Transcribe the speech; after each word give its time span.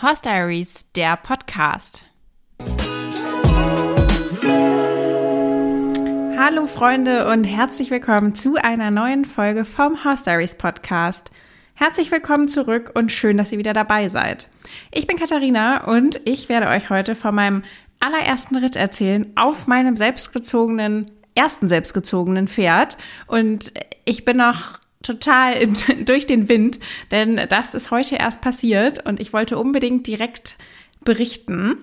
Horse 0.00 0.22
Diaries, 0.22 0.92
der 0.94 1.16
Podcast. 1.16 2.04
Hallo 6.38 6.68
Freunde 6.68 7.26
und 7.26 7.42
herzlich 7.42 7.90
willkommen 7.90 8.36
zu 8.36 8.54
einer 8.54 8.92
neuen 8.92 9.24
Folge 9.24 9.64
vom 9.64 10.04
Horse 10.04 10.22
Diaries 10.22 10.54
Podcast. 10.54 11.32
Herzlich 11.74 12.12
willkommen 12.12 12.46
zurück 12.46 12.92
und 12.94 13.10
schön, 13.10 13.38
dass 13.38 13.50
ihr 13.50 13.58
wieder 13.58 13.72
dabei 13.72 14.08
seid. 14.08 14.48
Ich 14.92 15.08
bin 15.08 15.16
Katharina 15.16 15.88
und 15.88 16.20
ich 16.24 16.48
werde 16.48 16.68
euch 16.68 16.90
heute 16.90 17.16
von 17.16 17.34
meinem 17.34 17.64
allerersten 17.98 18.54
Ritt 18.54 18.76
erzählen 18.76 19.32
auf 19.34 19.66
meinem 19.66 19.96
selbstgezogenen, 19.96 21.10
ersten 21.34 21.66
selbstgezogenen 21.66 22.46
Pferd. 22.46 22.98
Und 23.26 23.72
ich 24.04 24.24
bin 24.24 24.36
noch 24.36 24.78
total 25.02 25.54
in, 25.54 25.76
durch 26.04 26.26
den 26.26 26.48
Wind, 26.48 26.78
denn 27.10 27.40
das 27.48 27.74
ist 27.74 27.90
heute 27.90 28.16
erst 28.16 28.40
passiert 28.40 29.06
und 29.06 29.20
ich 29.20 29.32
wollte 29.32 29.58
unbedingt 29.58 30.06
direkt 30.06 30.56
berichten. 31.04 31.78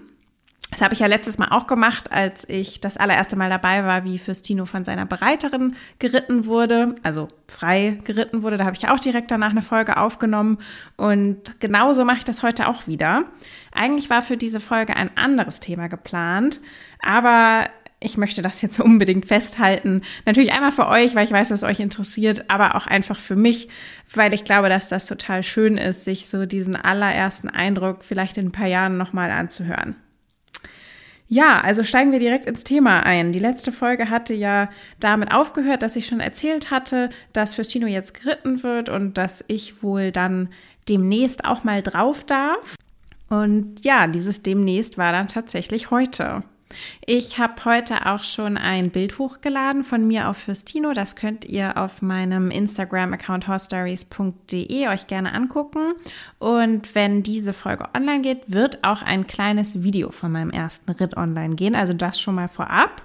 Das 0.72 0.82
habe 0.82 0.94
ich 0.94 1.00
ja 1.00 1.08
letztes 1.08 1.38
Mal 1.38 1.50
auch 1.50 1.68
gemacht, 1.68 2.12
als 2.12 2.50
ich 2.50 2.82
das 2.82 2.98
allererste 2.98 3.36
Mal 3.36 3.50
dabei 3.50 3.86
war, 3.86 4.04
wie 4.04 4.18
Fürstino 4.18 4.66
von 4.66 4.84
seiner 4.84 5.06
Bereiterin 5.06 5.76
geritten 6.00 6.48
wurde, 6.48 6.96
also 7.04 7.28
frei 7.48 8.00
geritten 8.04 8.42
wurde. 8.44 8.58
Da 8.58 8.66
habe 8.66 8.76
ich 8.76 8.90
auch 8.90 9.00
direkt 9.00 9.32
danach 9.32 9.52
eine 9.52 9.62
Folge 9.62 9.96
aufgenommen. 9.98 10.58
Und 10.98 11.62
genauso 11.62 12.04
mache 12.04 12.18
ich 12.18 12.24
das 12.26 12.42
heute 12.42 12.68
auch 12.68 12.88
wieder. 12.88 13.26
Eigentlich 13.72 14.10
war 14.10 14.22
für 14.22 14.38
diese 14.38 14.60
Folge 14.60 14.96
ein 14.96 15.16
anderes 15.16 15.60
Thema 15.60 15.88
geplant, 15.88 16.60
aber 17.00 17.70
ich 18.06 18.18
möchte 18.18 18.42
das 18.42 18.62
jetzt 18.62 18.80
unbedingt 18.82 19.26
festhalten. 19.26 20.02
Natürlich 20.26 20.54
einmal 20.54 20.72
für 20.72 20.88
euch, 20.88 21.16
weil 21.16 21.26
ich 21.26 21.32
weiß, 21.32 21.50
dass 21.50 21.64
es 21.64 21.70
euch 21.70 21.80
interessiert, 21.80 22.50
aber 22.50 22.76
auch 22.76 22.88
einfach 22.88 23.20
für 23.20 23.36
mich, 23.36 23.68
weil 24.14 24.34
ich 24.34 24.44
glaube, 24.44 24.70
dass 24.70 24.90
das 24.90 25.08
total 25.08 25.44
schön 25.44 25.78
ist, 25.78 26.06
sich 26.06 26.30
so 26.30 26.46
diesen 26.46 26.76
allerersten 26.76 27.50
Eindruck 27.50 28.04
vielleicht 28.04 28.38
in 28.38 28.48
ein 28.48 28.52
paar 28.52 28.68
Jahren 28.68 28.98
nochmal 28.98 29.32
anzuhören. 29.32 29.96
Ja, 31.28 31.60
also 31.62 31.84
steigen 31.84 32.12
wir 32.12 32.20
direkt 32.20 32.46
ins 32.46 32.64
Thema 32.64 33.00
ein. 33.00 33.32
Die 33.32 33.40
letzte 33.40 33.72
Folge 33.72 34.12
hatte 34.12 34.36
ja 34.36 34.70
damit 35.00 35.34
aufgehört, 35.34 35.82
dass 35.82 35.96
ich 35.96 36.06
schon 36.06 36.20
erzählt 36.20 36.70
hatte, 36.70 37.10
dass 37.34 37.56
Fürstino 37.56 37.88
jetzt 37.88 38.14
geritten 38.14 38.62
wird 38.62 38.90
und 38.90 39.18
dass 39.18 39.44
ich 39.48 39.82
wohl 39.82 40.12
dann 40.12 40.50
demnächst 40.88 41.44
auch 41.44 41.64
mal 41.64 41.82
drauf 41.82 42.24
darf. 42.24 42.76
Und 43.28 43.84
ja, 43.84 44.06
dieses 44.06 44.44
demnächst 44.44 45.00
war 45.00 45.12
dann 45.12 45.28
tatsächlich 45.28 45.90
heute. 45.90 46.44
Ich 47.06 47.38
habe 47.38 47.66
heute 47.66 48.08
auch 48.08 48.24
schon 48.24 48.58
ein 48.58 48.90
Bild 48.90 49.20
hochgeladen 49.20 49.84
von 49.84 50.08
mir 50.08 50.30
auf 50.30 50.38
Fürstino. 50.38 50.94
Das 50.94 51.16
könnt 51.16 51.46
ihr 51.46 51.78
auf 51.78 52.02
meinem 52.02 52.50
Instagram-Account 52.50 53.48
horstories.de 53.48 54.88
euch 54.88 55.08
gerne 55.08 55.34
angucken. 55.34 55.94
Und 56.40 56.96
wenn 56.96 57.24
diese 57.24 57.54
Folge 57.54 57.88
online 57.96 58.22
geht, 58.22 58.52
wird 58.52 58.84
auch 58.84 59.02
ein 59.02 59.28
kleines 59.28 59.84
Video 59.84 60.12
von 60.12 60.32
meinem 60.32 60.50
ersten 60.50 60.92
Ritt 60.92 61.16
online 61.16 61.56
gehen. 61.56 61.76
Also 61.76 61.94
das 61.94 62.20
schon 62.20 62.36
mal 62.36 62.50
vorab. 62.50 63.04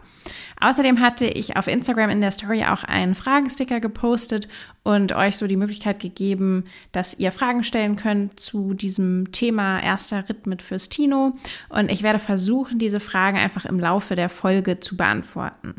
Außerdem 0.60 1.00
hatte 1.00 1.26
ich 1.26 1.56
auf 1.56 1.66
Instagram 1.66 2.10
in 2.10 2.20
der 2.20 2.30
Story 2.30 2.64
auch 2.64 2.84
einen 2.84 3.14
Fragensticker 3.14 3.80
gepostet 3.80 4.48
und 4.82 5.12
euch 5.12 5.36
so 5.36 5.46
die 5.46 5.56
Möglichkeit 5.56 6.00
gegeben, 6.00 6.64
dass 6.92 7.18
ihr 7.18 7.32
Fragen 7.32 7.62
stellen 7.62 7.96
könnt 7.96 8.38
zu 8.38 8.74
diesem 8.74 9.32
Thema 9.32 9.80
erster 9.82 10.28
Ritt 10.28 10.46
mit 10.46 10.60
Fürstino. 10.60 11.32
Und 11.70 11.90
ich 11.90 12.02
werde 12.02 12.18
versuchen, 12.18 12.78
diese 12.78 13.00
Fragen 13.00 13.38
einfach 13.38 13.64
im 13.64 13.80
Laufe 13.80 14.16
der 14.16 14.28
Folge 14.28 14.80
zu 14.80 14.96
beantworten. 14.96 15.74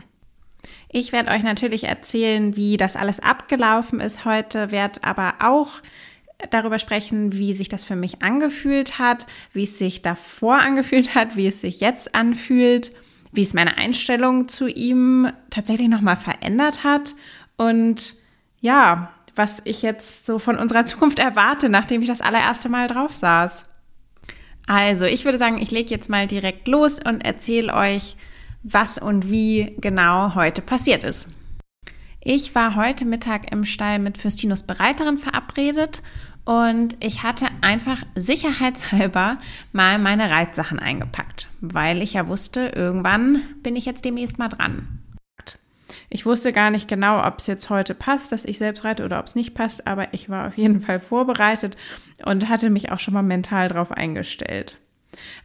Ich 0.89 1.12
werde 1.12 1.31
euch 1.31 1.44
natürlich 1.44 1.86
erzählen, 1.86 2.56
wie 2.56 2.75
das 2.75 2.95
alles 2.95 3.19
abgelaufen 3.19 4.00
ist 4.02 4.25
heute, 4.25 4.72
werde 4.72 5.03
aber 5.03 5.36
auch 5.39 5.81
darüber 6.50 6.80
sprechen, 6.80 7.34
wie 7.34 7.53
sich 7.53 7.69
das 7.69 7.86
für 7.86 7.95
mich 7.95 8.22
angefühlt 8.22 9.00
hat, 9.00 9.28
wie 9.53 9.64
es 9.64 9.78
sich 9.78 10.02
davor 10.02 10.56
angefühlt 10.56 11.16
hat, 11.16 11.38
wie 11.38 11.47
es 11.47 11.62
sich 11.62 11.80
jetzt 11.81 12.16
anfühlt 12.16 12.91
wie 13.31 13.42
es 13.42 13.53
meine 13.53 13.78
Einstellung 13.78 14.47
zu 14.47 14.68
ihm 14.68 15.31
tatsächlich 15.50 15.88
nochmal 15.88 16.18
verändert 16.18 16.84
hat 16.84 17.16
und 17.58 18.16
ja, 18.59 19.12
was 19.36 19.62
ich 19.66 19.81
jetzt 19.81 20.25
so 20.25 20.40
von 20.40 20.58
unserer 20.58 20.86
Zukunft 20.86 21.19
erwarte, 21.19 21.69
nachdem 21.69 22.02
ich 22.02 22.08
das 22.08 22.22
allererste 22.22 22.69
Mal 22.69 22.88
drauf 22.88 23.14
saß. 23.14 23.64
Also, 24.68 25.06
ich 25.06 25.25
würde 25.25 25.38
sagen, 25.38 25.62
ich 25.62 25.72
lege 25.72 25.90
jetzt 25.90 26.09
mal 26.09 26.28
direkt 26.28 26.68
los 26.68 27.00
und 27.03 27.22
erzähle 27.22 27.74
euch, 27.74 28.16
was 28.64 28.97
und 28.97 29.31
wie 29.31 29.75
genau 29.80 30.36
heute 30.36 30.62
passiert 30.62 31.03
ist. 31.03 31.30
Ich 32.19 32.53
war 32.53 32.75
heute 32.75 33.06
Mittag 33.06 33.52
im 33.52 33.66
Stall 33.66 33.98
mit 33.98 34.18
Fürstinos 34.19 34.63
Bereiterin 34.63 35.18
verabredet 35.18 36.03
und 36.46 36.97
ich 37.00 37.24
hatte 37.24 37.47
einfach 37.62 38.03
sicherheitshalber 38.16 39.38
mal 39.72 40.00
meine 40.00 40.29
Reitsachen 40.29 40.79
eingepackt, 40.79 41.47
weil 41.62 42.02
ich 42.02 42.13
ja 42.13 42.28
wusste, 42.28 42.72
irgendwann 42.75 43.41
bin 43.62 43.75
ich 43.75 43.85
jetzt 43.85 44.06
demnächst 44.06 44.40
mal 44.40 44.50
dran. 44.50 45.00
Ich 46.13 46.25
wusste 46.25 46.51
gar 46.51 46.72
nicht 46.72 46.90
genau, 46.90 47.25
ob 47.25 47.40
es 47.40 47.47
jetzt 47.47 47.69
heute 47.69 47.96
passt, 47.96 48.34
dass 48.34 48.44
ich 48.44 48.57
selbst 48.57 48.84
reite 48.84 49.06
oder 49.06 49.19
ob 49.19 49.28
es 49.28 49.35
nicht 49.35 49.53
passt, 49.53 49.88
aber 49.88 50.13
ich 50.13 50.30
war 50.30 50.47
auf 50.47 50.57
jeden 50.57 50.81
Fall 50.81 51.00
vorbereitet 51.00 51.78
und 52.25 52.50
hatte 52.50 52.69
mich 52.69 52.91
auch 52.91 53.00
schon 53.00 53.13
mal 53.13 53.22
mental 53.22 53.69
drauf 53.69 53.91
eingestellt. 53.91 54.78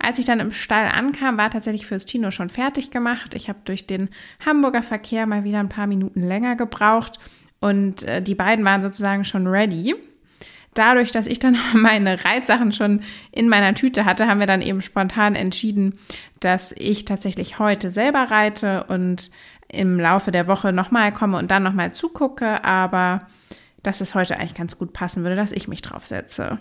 Als 0.00 0.18
ich 0.18 0.24
dann 0.24 0.40
im 0.40 0.52
Stall 0.52 0.88
ankam, 0.88 1.36
war 1.38 1.50
tatsächlich 1.50 1.86
Fürstino 1.86 2.30
schon 2.32 2.48
fertig 2.48 2.90
gemacht. 2.90 3.34
Ich 3.34 3.48
habe 3.48 3.60
durch 3.64 3.86
den 3.86 4.08
Hamburger 4.44 4.82
Verkehr 4.82 5.26
mal 5.26 5.44
wieder 5.44 5.60
ein 5.60 5.68
paar 5.68 5.86
Minuten 5.86 6.20
länger 6.20 6.56
gebraucht 6.56 7.18
und 7.60 8.02
äh, 8.02 8.20
die 8.20 8.34
beiden 8.34 8.64
waren 8.64 8.82
sozusagen 8.82 9.24
schon 9.24 9.46
ready 9.46 9.94
dadurch, 10.78 11.12
dass 11.12 11.26
ich 11.26 11.38
dann 11.38 11.56
meine 11.75 12.25
Reitsachen 12.25 12.72
schon 12.72 13.03
in 13.32 13.48
meiner 13.48 13.75
Tüte 13.75 14.04
hatte, 14.04 14.26
haben 14.26 14.41
wir 14.41 14.47
dann 14.47 14.62
eben 14.62 14.82
spontan 14.82 15.34
entschieden, 15.34 15.98
dass 16.41 16.72
ich 16.76 17.04
tatsächlich 17.04 17.59
heute 17.59 17.91
selber 17.91 18.31
reite 18.31 18.84
und 18.84 19.31
im 19.69 19.98
Laufe 19.98 20.31
der 20.31 20.47
Woche 20.47 20.72
nochmal 20.72 21.12
komme 21.12 21.38
und 21.38 21.50
dann 21.50 21.62
nochmal 21.62 21.92
zugucke, 21.92 22.65
aber 22.65 23.26
dass 23.82 24.00
es 24.00 24.15
heute 24.15 24.38
eigentlich 24.38 24.54
ganz 24.54 24.78
gut 24.78 24.92
passen 24.92 25.22
würde, 25.22 25.36
dass 25.36 25.53
ich 25.53 25.69
mich 25.69 25.82
drauf 25.82 26.06
setze. 26.06 26.59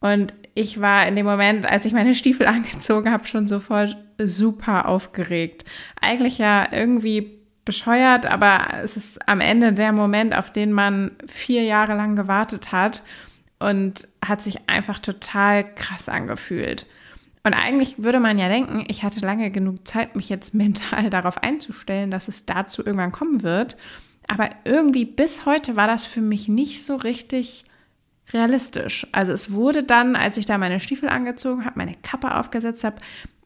Und 0.00 0.34
ich 0.54 0.80
war 0.80 1.06
in 1.06 1.16
dem 1.16 1.24
Moment, 1.24 1.64
als 1.64 1.86
ich 1.86 1.92
meine 1.92 2.14
Stiefel 2.14 2.46
angezogen 2.46 3.10
habe, 3.10 3.26
schon 3.26 3.46
sofort 3.46 3.96
super 4.18 4.88
aufgeregt. 4.88 5.64
Eigentlich 6.00 6.38
ja 6.38 6.66
irgendwie 6.70 7.43
bescheuert, 7.64 8.26
aber 8.26 8.66
es 8.82 8.96
ist 8.96 9.28
am 9.28 9.40
Ende 9.40 9.72
der 9.72 9.92
Moment, 9.92 10.36
auf 10.36 10.50
den 10.50 10.72
man 10.72 11.12
vier 11.26 11.62
Jahre 11.62 11.94
lang 11.94 12.16
gewartet 12.16 12.72
hat 12.72 13.02
und 13.58 14.06
hat 14.24 14.42
sich 14.42 14.68
einfach 14.68 14.98
total 14.98 15.74
krass 15.74 16.08
angefühlt. 16.08 16.86
Und 17.42 17.52
eigentlich 17.52 18.02
würde 18.02 18.20
man 18.20 18.38
ja 18.38 18.48
denken, 18.48 18.84
ich 18.88 19.02
hatte 19.02 19.20
lange 19.20 19.50
genug 19.50 19.86
Zeit, 19.86 20.16
mich 20.16 20.28
jetzt 20.28 20.54
mental 20.54 21.10
darauf 21.10 21.42
einzustellen, 21.42 22.10
dass 22.10 22.28
es 22.28 22.46
dazu 22.46 22.84
irgendwann 22.84 23.12
kommen 23.12 23.42
wird. 23.42 23.76
Aber 24.26 24.48
irgendwie 24.64 25.04
bis 25.04 25.44
heute 25.44 25.76
war 25.76 25.86
das 25.86 26.06
für 26.06 26.22
mich 26.22 26.48
nicht 26.48 26.84
so 26.84 26.96
richtig 26.96 27.66
realistisch. 28.32 29.06
Also 29.12 29.32
es 29.32 29.52
wurde 29.52 29.82
dann, 29.82 30.16
als 30.16 30.38
ich 30.38 30.46
da 30.46 30.56
meine 30.56 30.80
Stiefel 30.80 31.10
angezogen 31.10 31.66
habe, 31.66 31.78
meine 31.78 31.94
Kappe 32.02 32.34
aufgesetzt 32.34 32.84
habe, 32.84 32.96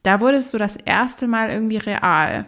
da 0.03 0.21
wurde 0.21 0.37
es 0.37 0.51
so 0.51 0.57
das 0.57 0.77
erste 0.77 1.27
Mal 1.27 1.49
irgendwie 1.49 1.77
real. 1.77 2.45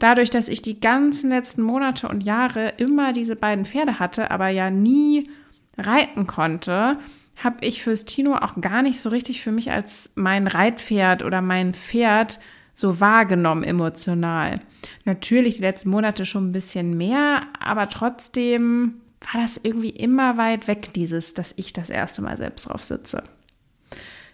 Dadurch, 0.00 0.30
dass 0.30 0.48
ich 0.48 0.62
die 0.62 0.80
ganzen 0.80 1.30
letzten 1.30 1.62
Monate 1.62 2.08
und 2.08 2.24
Jahre 2.24 2.70
immer 2.78 3.12
diese 3.12 3.36
beiden 3.36 3.66
Pferde 3.66 4.00
hatte, 4.00 4.30
aber 4.30 4.48
ja 4.48 4.70
nie 4.70 5.30
reiten 5.78 6.26
konnte, 6.26 6.98
habe 7.36 7.58
ich 7.60 7.82
fürs 7.82 8.06
Tino 8.06 8.34
auch 8.34 8.60
gar 8.60 8.82
nicht 8.82 9.00
so 9.00 9.10
richtig 9.10 9.42
für 9.42 9.52
mich 9.52 9.70
als 9.70 10.10
mein 10.14 10.46
Reitpferd 10.46 11.22
oder 11.22 11.40
mein 11.42 11.74
Pferd 11.74 12.40
so 12.74 12.98
wahrgenommen 12.98 13.62
emotional. 13.62 14.60
Natürlich 15.04 15.56
die 15.56 15.62
letzten 15.62 15.90
Monate 15.90 16.24
schon 16.24 16.48
ein 16.48 16.52
bisschen 16.52 16.96
mehr, 16.96 17.42
aber 17.58 17.88
trotzdem 17.90 18.94
war 19.20 19.42
das 19.42 19.60
irgendwie 19.62 19.90
immer 19.90 20.38
weit 20.38 20.66
weg, 20.66 20.94
dieses, 20.94 21.34
dass 21.34 21.52
ich 21.56 21.74
das 21.74 21.90
erste 21.90 22.22
Mal 22.22 22.38
selbst 22.38 22.68
drauf 22.68 22.82
sitze. 22.82 23.22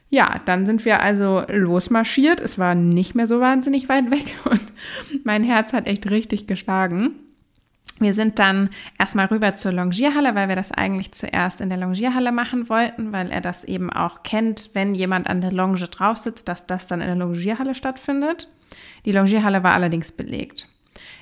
Ja, 0.09 0.41
dann 0.45 0.67
sind 0.67 0.85
wir 0.85 1.03
also 1.03 1.43
losmarschiert. 1.49 2.41
Es 2.41 2.59
war 2.59 2.75
nicht 2.75 3.15
mehr 3.15 3.27
so 3.27 3.41
wahnsinnig 3.41 3.89
weit 3.89 4.11
weg 4.11 4.35
und 4.45 4.63
mein 5.25 5.43
Herz 5.43 5.73
hat 5.73 5.87
echt 5.87 6.11
richtig 6.11 6.47
geschlagen. 6.47 7.17
Wir 7.99 8.13
sind 8.13 8.39
dann 8.39 8.69
erstmal 8.99 9.27
rüber 9.27 9.55
zur 9.55 9.73
Longierhalle, 9.73 10.35
weil 10.35 10.49
wir 10.49 10.57
das 10.57 10.71
eigentlich 10.71 11.13
zuerst 11.13 11.63
in 11.63 11.71
der 11.71 11.79
Longierhalle 11.79 12.31
machen 12.31 12.69
wollten, 12.69 13.13
weil 13.13 13.31
er 13.31 13.41
das 13.41 13.65
eben 13.65 13.91
auch 13.91 14.23
kennt, 14.23 14.71
wenn 14.75 14.95
jemand 14.95 15.31
an 15.31 15.41
der 15.41 15.53
Longe 15.53 15.79
drauf 15.79 16.19
sitzt, 16.19 16.47
dass 16.49 16.67
das 16.67 16.87
dann 16.87 17.01
in 17.01 17.07
der 17.07 17.17
Longierhalle 17.17 17.75
stattfindet. 17.75 18.49
Die 19.07 19.13
Longierhalle 19.13 19.63
war 19.63 19.73
allerdings 19.73 20.13
belegt. 20.13 20.69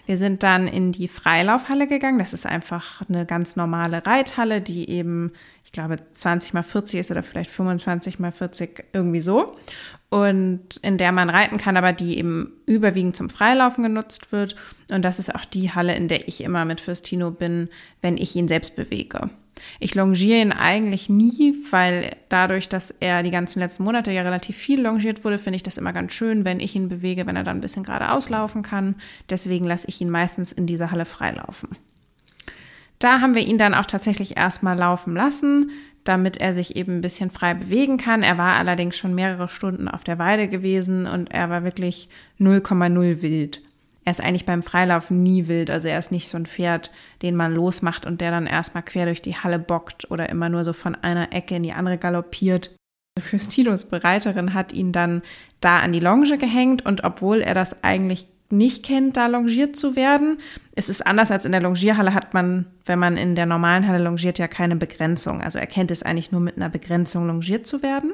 Wir 0.06 0.18
sind 0.18 0.42
dann 0.42 0.66
in 0.66 0.92
die 0.92 1.08
Freilaufhalle 1.08 1.86
gegangen. 1.86 2.18
Das 2.18 2.32
ist 2.32 2.46
einfach 2.46 3.02
eine 3.08 3.24
ganz 3.24 3.56
normale 3.56 4.04
Reithalle, 4.04 4.60
die 4.60 4.90
eben, 4.90 5.32
glaube, 5.74 5.98
20 6.14 6.54
mal 6.54 6.62
40 6.62 7.00
ist 7.00 7.10
oder 7.10 7.22
vielleicht 7.22 7.50
25 7.50 8.18
mal 8.18 8.32
40, 8.32 8.86
irgendwie 8.94 9.20
so 9.20 9.56
und 10.08 10.76
in 10.82 10.96
der 10.96 11.12
man 11.12 11.28
reiten 11.28 11.58
kann, 11.58 11.76
aber 11.76 11.92
die 11.92 12.16
eben 12.18 12.52
überwiegend 12.66 13.16
zum 13.16 13.28
Freilaufen 13.28 13.82
genutzt 13.82 14.30
wird. 14.30 14.54
Und 14.90 15.04
das 15.04 15.18
ist 15.18 15.34
auch 15.34 15.44
die 15.44 15.72
Halle, 15.72 15.94
in 15.96 16.08
der 16.08 16.28
ich 16.28 16.42
immer 16.42 16.64
mit 16.64 16.80
Fürstino 16.80 17.32
bin, 17.32 17.68
wenn 18.00 18.16
ich 18.16 18.36
ihn 18.36 18.48
selbst 18.48 18.76
bewege. 18.76 19.28
Ich 19.80 19.94
longiere 19.94 20.40
ihn 20.40 20.52
eigentlich 20.52 21.08
nie, 21.08 21.56
weil 21.70 22.16
dadurch, 22.28 22.68
dass 22.68 22.92
er 22.92 23.22
die 23.22 23.30
ganzen 23.32 23.58
letzten 23.58 23.82
Monate 23.82 24.12
ja 24.12 24.22
relativ 24.22 24.56
viel 24.56 24.80
longiert 24.80 25.24
wurde, 25.24 25.38
finde 25.38 25.56
ich 25.56 25.62
das 25.62 25.78
immer 25.78 25.92
ganz 25.92 26.12
schön, 26.12 26.44
wenn 26.44 26.60
ich 26.60 26.74
ihn 26.74 26.88
bewege, 26.88 27.26
wenn 27.26 27.36
er 27.36 27.44
dann 27.44 27.58
ein 27.58 27.62
bisschen 27.62 27.82
geradeaus 27.82 28.30
laufen 28.30 28.62
kann. 28.62 28.94
Deswegen 29.30 29.64
lasse 29.64 29.88
ich 29.88 30.00
ihn 30.00 30.10
meistens 30.10 30.52
in 30.52 30.66
dieser 30.66 30.90
Halle 30.90 31.04
freilaufen. 31.04 31.70
Da 32.98 33.20
haben 33.20 33.34
wir 33.34 33.42
ihn 33.42 33.58
dann 33.58 33.74
auch 33.74 33.86
tatsächlich 33.86 34.36
erstmal 34.36 34.78
laufen 34.78 35.14
lassen, 35.14 35.70
damit 36.04 36.36
er 36.36 36.54
sich 36.54 36.76
eben 36.76 36.96
ein 36.96 37.00
bisschen 37.00 37.30
frei 37.30 37.54
bewegen 37.54 37.96
kann. 37.96 38.22
Er 38.22 38.38
war 38.38 38.56
allerdings 38.56 38.96
schon 38.96 39.14
mehrere 39.14 39.48
Stunden 39.48 39.88
auf 39.88 40.04
der 40.04 40.18
Weide 40.18 40.48
gewesen 40.48 41.06
und 41.06 41.32
er 41.32 41.50
war 41.50 41.64
wirklich 41.64 42.08
0,0 42.38 43.22
wild 43.22 43.60
er 44.04 44.10
ist 44.10 44.22
eigentlich 44.22 44.44
beim 44.44 44.62
Freilaufen 44.62 45.22
nie 45.22 45.48
wild. 45.48 45.70
Also 45.70 45.88
er 45.88 45.98
ist 45.98 46.12
nicht 46.12 46.28
so 46.28 46.36
ein 46.36 46.46
Pferd, 46.46 46.90
den 47.22 47.36
man 47.36 47.54
losmacht 47.54 48.04
und 48.04 48.20
der 48.20 48.30
dann 48.30 48.46
erstmal 48.46 48.82
quer 48.82 49.06
durch 49.06 49.22
die 49.22 49.36
Halle 49.36 49.58
bockt 49.58 50.10
oder 50.10 50.28
immer 50.28 50.48
nur 50.48 50.64
so 50.64 50.72
von 50.72 50.94
einer 50.94 51.32
Ecke 51.32 51.56
in 51.56 51.62
die 51.62 51.72
andere 51.72 51.96
galoppiert. 51.96 52.74
Füstinos 53.18 53.84
Bereiterin 53.84 54.54
hat 54.54 54.72
ihn 54.72 54.92
dann 54.92 55.22
da 55.60 55.78
an 55.78 55.92
die 55.92 56.00
Longe 56.00 56.36
gehängt 56.36 56.84
und 56.84 57.04
obwohl 57.04 57.40
er 57.40 57.54
das 57.54 57.82
eigentlich 57.82 58.26
nicht 58.50 58.84
kennt, 58.84 59.16
da 59.16 59.26
longiert 59.26 59.74
zu 59.74 59.96
werden. 59.96 60.38
Es 60.76 60.88
ist 60.88 61.06
anders 61.06 61.30
als 61.30 61.44
in 61.44 61.52
der 61.52 61.62
Longierhalle 61.62 62.14
hat 62.14 62.34
man, 62.34 62.66
wenn 62.84 62.98
man 62.98 63.16
in 63.16 63.36
der 63.36 63.46
normalen 63.46 63.86
Halle 63.86 64.02
longiert, 64.02 64.40
ja 64.40 64.48
keine 64.48 64.74
Begrenzung. 64.74 65.40
Also 65.40 65.60
er 65.60 65.68
kennt 65.68 65.92
es 65.92 66.02
eigentlich 66.02 66.32
nur 66.32 66.40
mit 66.40 66.56
einer 66.56 66.68
Begrenzung 66.68 67.28
longiert 67.28 67.64
zu 67.64 67.82
werden. 67.82 68.12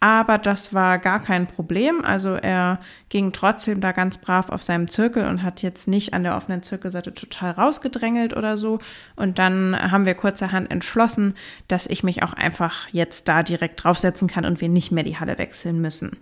Aber 0.00 0.36
das 0.36 0.74
war 0.74 0.98
gar 0.98 1.22
kein 1.22 1.46
Problem. 1.46 2.04
Also 2.04 2.34
er 2.34 2.78
ging 3.08 3.32
trotzdem 3.32 3.80
da 3.80 3.92
ganz 3.92 4.18
brav 4.18 4.50
auf 4.50 4.62
seinem 4.62 4.88
Zirkel 4.88 5.26
und 5.26 5.42
hat 5.42 5.62
jetzt 5.62 5.88
nicht 5.88 6.12
an 6.12 6.24
der 6.24 6.36
offenen 6.36 6.62
Zirkelseite 6.62 7.14
total 7.14 7.52
rausgedrängelt 7.52 8.36
oder 8.36 8.58
so. 8.58 8.80
Und 9.16 9.38
dann 9.38 9.74
haben 9.74 10.04
wir 10.04 10.14
kurzerhand 10.14 10.70
entschlossen, 10.70 11.34
dass 11.68 11.86
ich 11.86 12.04
mich 12.04 12.22
auch 12.22 12.34
einfach 12.34 12.88
jetzt 12.92 13.28
da 13.28 13.42
direkt 13.42 13.82
draufsetzen 13.82 14.28
kann 14.28 14.44
und 14.44 14.60
wir 14.60 14.68
nicht 14.68 14.92
mehr 14.92 15.04
die 15.04 15.18
Halle 15.18 15.38
wechseln 15.38 15.80
müssen. 15.80 16.18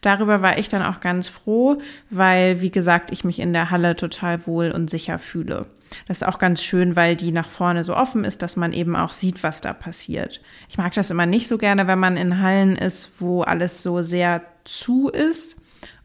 Darüber 0.00 0.42
war 0.42 0.58
ich 0.58 0.68
dann 0.68 0.82
auch 0.82 1.00
ganz 1.00 1.28
froh, 1.28 1.78
weil, 2.10 2.60
wie 2.60 2.70
gesagt, 2.70 3.10
ich 3.12 3.24
mich 3.24 3.38
in 3.38 3.52
der 3.52 3.70
Halle 3.70 3.96
total 3.96 4.46
wohl 4.46 4.70
und 4.70 4.90
sicher 4.90 5.18
fühle. 5.18 5.66
Das 6.08 6.18
ist 6.18 6.26
auch 6.26 6.38
ganz 6.38 6.62
schön, 6.62 6.96
weil 6.96 7.16
die 7.16 7.32
nach 7.32 7.48
vorne 7.48 7.84
so 7.84 7.96
offen 7.96 8.24
ist, 8.24 8.42
dass 8.42 8.56
man 8.56 8.72
eben 8.72 8.96
auch 8.96 9.12
sieht, 9.12 9.42
was 9.42 9.60
da 9.60 9.72
passiert. 9.72 10.40
Ich 10.68 10.78
mag 10.78 10.92
das 10.94 11.10
immer 11.10 11.26
nicht 11.26 11.48
so 11.48 11.58
gerne, 11.58 11.86
wenn 11.86 11.98
man 11.98 12.16
in 12.16 12.40
Hallen 12.40 12.76
ist, 12.76 13.20
wo 13.20 13.42
alles 13.42 13.82
so 13.82 14.02
sehr 14.02 14.42
zu 14.64 15.08
ist 15.08 15.56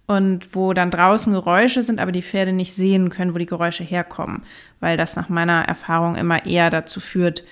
und 0.07 0.55
wo 0.55 0.73
dann 0.73 0.91
draußen 0.91 1.33
Geräusche 1.33 1.81
sind, 1.83 1.99
aber 1.99 2.11
die 2.11 2.21
Pferde 2.21 2.51
nicht 2.51 2.73
sehen 2.73 3.09
können, 3.09 3.33
wo 3.33 3.37
die 3.37 3.45
Geräusche 3.45 3.83
herkommen, 3.83 4.43
weil 4.79 4.97
das 4.97 5.15
nach 5.15 5.29
meiner 5.29 5.63
Erfahrung 5.63 6.15
immer 6.15 6.45
eher 6.45 6.69
dazu 6.69 6.99
führt, 6.99 7.43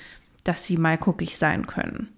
dass 0.43 0.65
sie 0.65 0.77
mal 0.77 0.97
guckig 0.97 1.37
sein 1.37 1.67
können. 1.67 2.09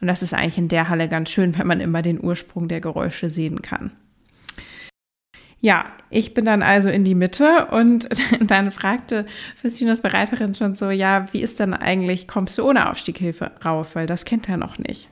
Und 0.00 0.08
das 0.08 0.22
ist 0.22 0.34
eigentlich 0.34 0.58
in 0.58 0.68
der 0.68 0.88
Halle 0.88 1.08
ganz 1.08 1.30
schön, 1.30 1.56
wenn 1.58 1.66
man 1.66 1.80
immer 1.80 2.02
den 2.02 2.22
Ursprung 2.22 2.68
der 2.68 2.80
Geräusche 2.80 3.30
sehen 3.30 3.62
kann. 3.62 3.92
Ja, 5.60 5.86
ich 6.08 6.34
bin 6.34 6.44
dann 6.44 6.62
also 6.62 6.88
in 6.88 7.04
die 7.04 7.16
Mitte 7.16 7.66
und 7.72 8.08
dann 8.40 8.70
fragte 8.70 9.26
Füstinos 9.56 10.00
Bereiterin 10.00 10.54
schon 10.54 10.74
so, 10.74 10.90
ja, 10.90 11.26
wie 11.32 11.42
ist 11.42 11.58
denn 11.58 11.74
eigentlich, 11.74 12.28
kommst 12.28 12.58
du 12.58 12.68
ohne 12.68 12.88
Aufstieghilfe 12.90 13.50
rauf, 13.64 13.96
weil 13.96 14.06
das 14.06 14.24
kennt 14.24 14.48
er 14.48 14.56
noch 14.56 14.78
nicht. 14.78 15.08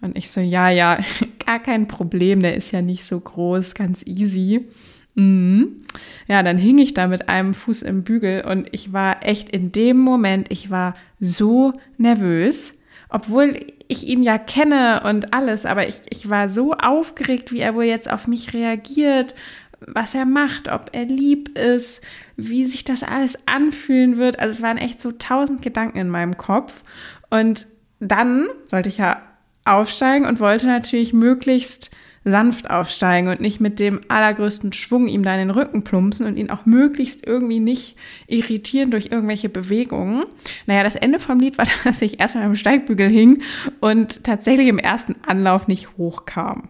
Und 0.00 0.16
ich 0.18 0.30
so, 0.30 0.40
ja, 0.40 0.70
ja, 0.70 0.98
gar 1.46 1.60
kein 1.60 1.86
Problem, 1.88 2.42
der 2.42 2.56
ist 2.56 2.72
ja 2.72 2.82
nicht 2.82 3.04
so 3.04 3.18
groß, 3.18 3.74
ganz 3.74 4.04
easy. 4.06 4.66
Mhm. 5.14 5.80
Ja, 6.26 6.42
dann 6.42 6.58
hing 6.58 6.78
ich 6.78 6.92
da 6.92 7.06
mit 7.06 7.28
einem 7.28 7.54
Fuß 7.54 7.82
im 7.82 8.02
Bügel 8.02 8.44
und 8.44 8.68
ich 8.72 8.92
war 8.92 9.24
echt 9.24 9.48
in 9.48 9.72
dem 9.72 9.98
Moment, 9.98 10.50
ich 10.50 10.70
war 10.70 10.94
so 11.20 11.72
nervös, 11.96 12.74
obwohl 13.08 13.56
ich 13.88 14.06
ihn 14.06 14.22
ja 14.22 14.38
kenne 14.38 15.02
und 15.04 15.32
alles, 15.32 15.66
aber 15.66 15.88
ich, 15.88 16.02
ich 16.10 16.28
war 16.28 16.48
so 16.48 16.72
aufgeregt, 16.72 17.52
wie 17.52 17.60
er 17.60 17.74
wohl 17.74 17.84
jetzt 17.84 18.10
auf 18.10 18.26
mich 18.26 18.52
reagiert, 18.52 19.34
was 19.80 20.14
er 20.14 20.24
macht, 20.24 20.68
ob 20.70 20.90
er 20.92 21.04
lieb 21.04 21.56
ist, 21.58 22.02
wie 22.36 22.64
sich 22.64 22.84
das 22.84 23.02
alles 23.02 23.38
anfühlen 23.46 24.16
wird. 24.16 24.38
Also 24.38 24.50
es 24.50 24.62
waren 24.62 24.78
echt 24.78 25.00
so 25.00 25.12
tausend 25.12 25.62
Gedanken 25.62 25.98
in 25.98 26.08
meinem 26.08 26.36
Kopf. 26.36 26.82
Und 27.30 27.66
dann 28.00 28.46
sollte 28.64 28.88
ich 28.88 28.98
ja 28.98 29.20
aufsteigen 29.64 30.26
und 30.26 30.40
wollte 30.40 30.66
natürlich 30.66 31.12
möglichst 31.12 31.90
sanft 32.26 32.68
aufsteigen 32.70 33.28
und 33.28 33.40
nicht 33.40 33.60
mit 33.60 33.78
dem 33.78 34.00
allergrößten 34.08 34.72
Schwung 34.72 35.06
ihm 35.06 35.22
da 35.22 35.32
in 35.34 35.38
den 35.38 35.50
Rücken 35.50 35.84
plumpsen 35.84 36.26
und 36.26 36.36
ihn 36.36 36.50
auch 36.50 36.66
möglichst 36.66 37.24
irgendwie 37.24 37.60
nicht 37.60 37.96
irritieren 38.26 38.90
durch 38.90 39.06
irgendwelche 39.12 39.48
Bewegungen. 39.48 40.24
Naja, 40.66 40.82
das 40.82 40.96
Ende 40.96 41.20
vom 41.20 41.38
Lied 41.38 41.56
war, 41.56 41.66
dass 41.84 42.02
ich 42.02 42.18
erstmal 42.18 42.44
am 42.44 42.56
Steigbügel 42.56 43.08
hing 43.08 43.42
und 43.78 44.24
tatsächlich 44.24 44.66
im 44.66 44.80
ersten 44.80 45.14
Anlauf 45.24 45.68
nicht 45.68 45.96
hochkam. 45.96 46.68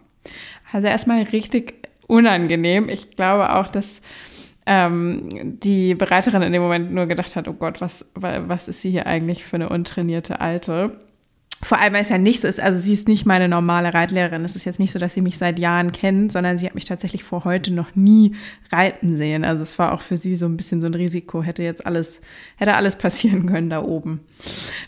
Also 0.72 0.88
erstmal 0.88 1.22
richtig 1.22 1.88
unangenehm. 2.06 2.90
Ich 2.90 3.12
glaube 3.12 3.54
auch, 3.54 3.68
dass 3.68 4.02
ähm, 4.66 5.58
die 5.60 5.94
Bereiterin 5.94 6.42
in 6.42 6.52
dem 6.52 6.60
Moment 6.60 6.92
nur 6.92 7.06
gedacht 7.06 7.34
hat, 7.34 7.48
oh 7.48 7.54
Gott, 7.54 7.80
was, 7.80 8.04
was 8.14 8.68
ist 8.68 8.82
sie 8.82 8.90
hier 8.90 9.06
eigentlich 9.06 9.46
für 9.46 9.56
eine 9.56 9.70
untrainierte 9.70 10.42
Alte? 10.42 10.98
Vor 11.62 11.78
allem, 11.78 11.94
weil 11.94 12.02
es 12.02 12.10
ja 12.10 12.18
nicht 12.18 12.42
so 12.42 12.48
ist, 12.48 12.60
also 12.60 12.78
sie 12.78 12.92
ist 12.92 13.08
nicht 13.08 13.24
meine 13.24 13.48
normale 13.48 13.94
Reitlehrerin. 13.94 14.44
Es 14.44 14.56
ist 14.56 14.66
jetzt 14.66 14.78
nicht 14.78 14.92
so, 14.92 14.98
dass 14.98 15.14
sie 15.14 15.22
mich 15.22 15.38
seit 15.38 15.58
Jahren 15.58 15.90
kennt, 15.90 16.30
sondern 16.30 16.58
sie 16.58 16.66
hat 16.66 16.74
mich 16.74 16.84
tatsächlich 16.84 17.24
vor 17.24 17.44
heute 17.44 17.72
noch 17.72 17.94
nie 17.94 18.36
reiten 18.70 19.16
sehen. 19.16 19.44
Also 19.44 19.62
es 19.62 19.78
war 19.78 19.92
auch 19.92 20.02
für 20.02 20.18
sie 20.18 20.34
so 20.34 20.46
ein 20.46 20.58
bisschen 20.58 20.82
so 20.82 20.86
ein 20.86 20.94
Risiko, 20.94 21.42
hätte 21.42 21.62
jetzt 21.62 21.86
alles, 21.86 22.20
hätte 22.56 22.76
alles 22.76 22.96
passieren 22.98 23.46
können 23.46 23.70
da 23.70 23.82
oben. 23.82 24.20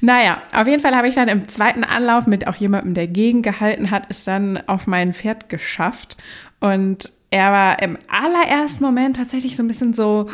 Naja, 0.02 0.42
auf 0.54 0.66
jeden 0.66 0.82
Fall 0.82 0.94
habe 0.94 1.08
ich 1.08 1.14
dann 1.14 1.28
im 1.28 1.48
zweiten 1.48 1.84
Anlauf 1.84 2.26
mit 2.26 2.46
auch 2.46 2.56
jemandem, 2.56 2.94
der 2.94 3.06
gegengehalten 3.06 3.90
hat, 3.90 4.04
es 4.10 4.24
dann 4.24 4.58
auf 4.68 4.86
mein 4.86 5.14
Pferd 5.14 5.48
geschafft. 5.48 6.18
Und 6.60 7.12
er 7.30 7.50
war 7.50 7.82
im 7.82 7.96
allerersten 8.08 8.84
Moment 8.84 9.16
tatsächlich 9.16 9.56
so 9.56 9.62
ein 9.62 9.68
bisschen 9.68 9.94
so, 9.94 10.28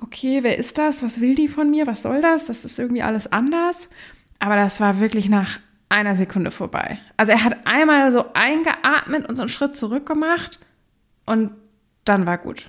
okay, 0.00 0.40
wer 0.42 0.58
ist 0.58 0.78
das? 0.78 1.02
Was 1.02 1.20
will 1.20 1.34
die 1.34 1.48
von 1.48 1.70
mir? 1.70 1.86
Was 1.86 2.02
soll 2.02 2.22
das? 2.22 2.46
Das 2.46 2.64
ist 2.64 2.78
irgendwie 2.78 3.02
alles 3.02 3.30
anders. 3.30 3.90
Aber 4.38 4.56
das 4.56 4.80
war 4.80 4.98
wirklich 5.00 5.28
nach 5.28 5.58
einer 5.94 6.16
Sekunde 6.16 6.50
vorbei. 6.50 6.98
Also 7.16 7.32
er 7.32 7.44
hat 7.44 7.56
einmal 7.66 8.10
so 8.10 8.26
eingeatmet 8.34 9.28
und 9.28 9.36
so 9.36 9.42
einen 9.42 9.48
Schritt 9.48 9.76
zurück 9.76 10.06
gemacht 10.06 10.58
und 11.24 11.52
dann 12.04 12.26
war 12.26 12.36
gut. 12.36 12.68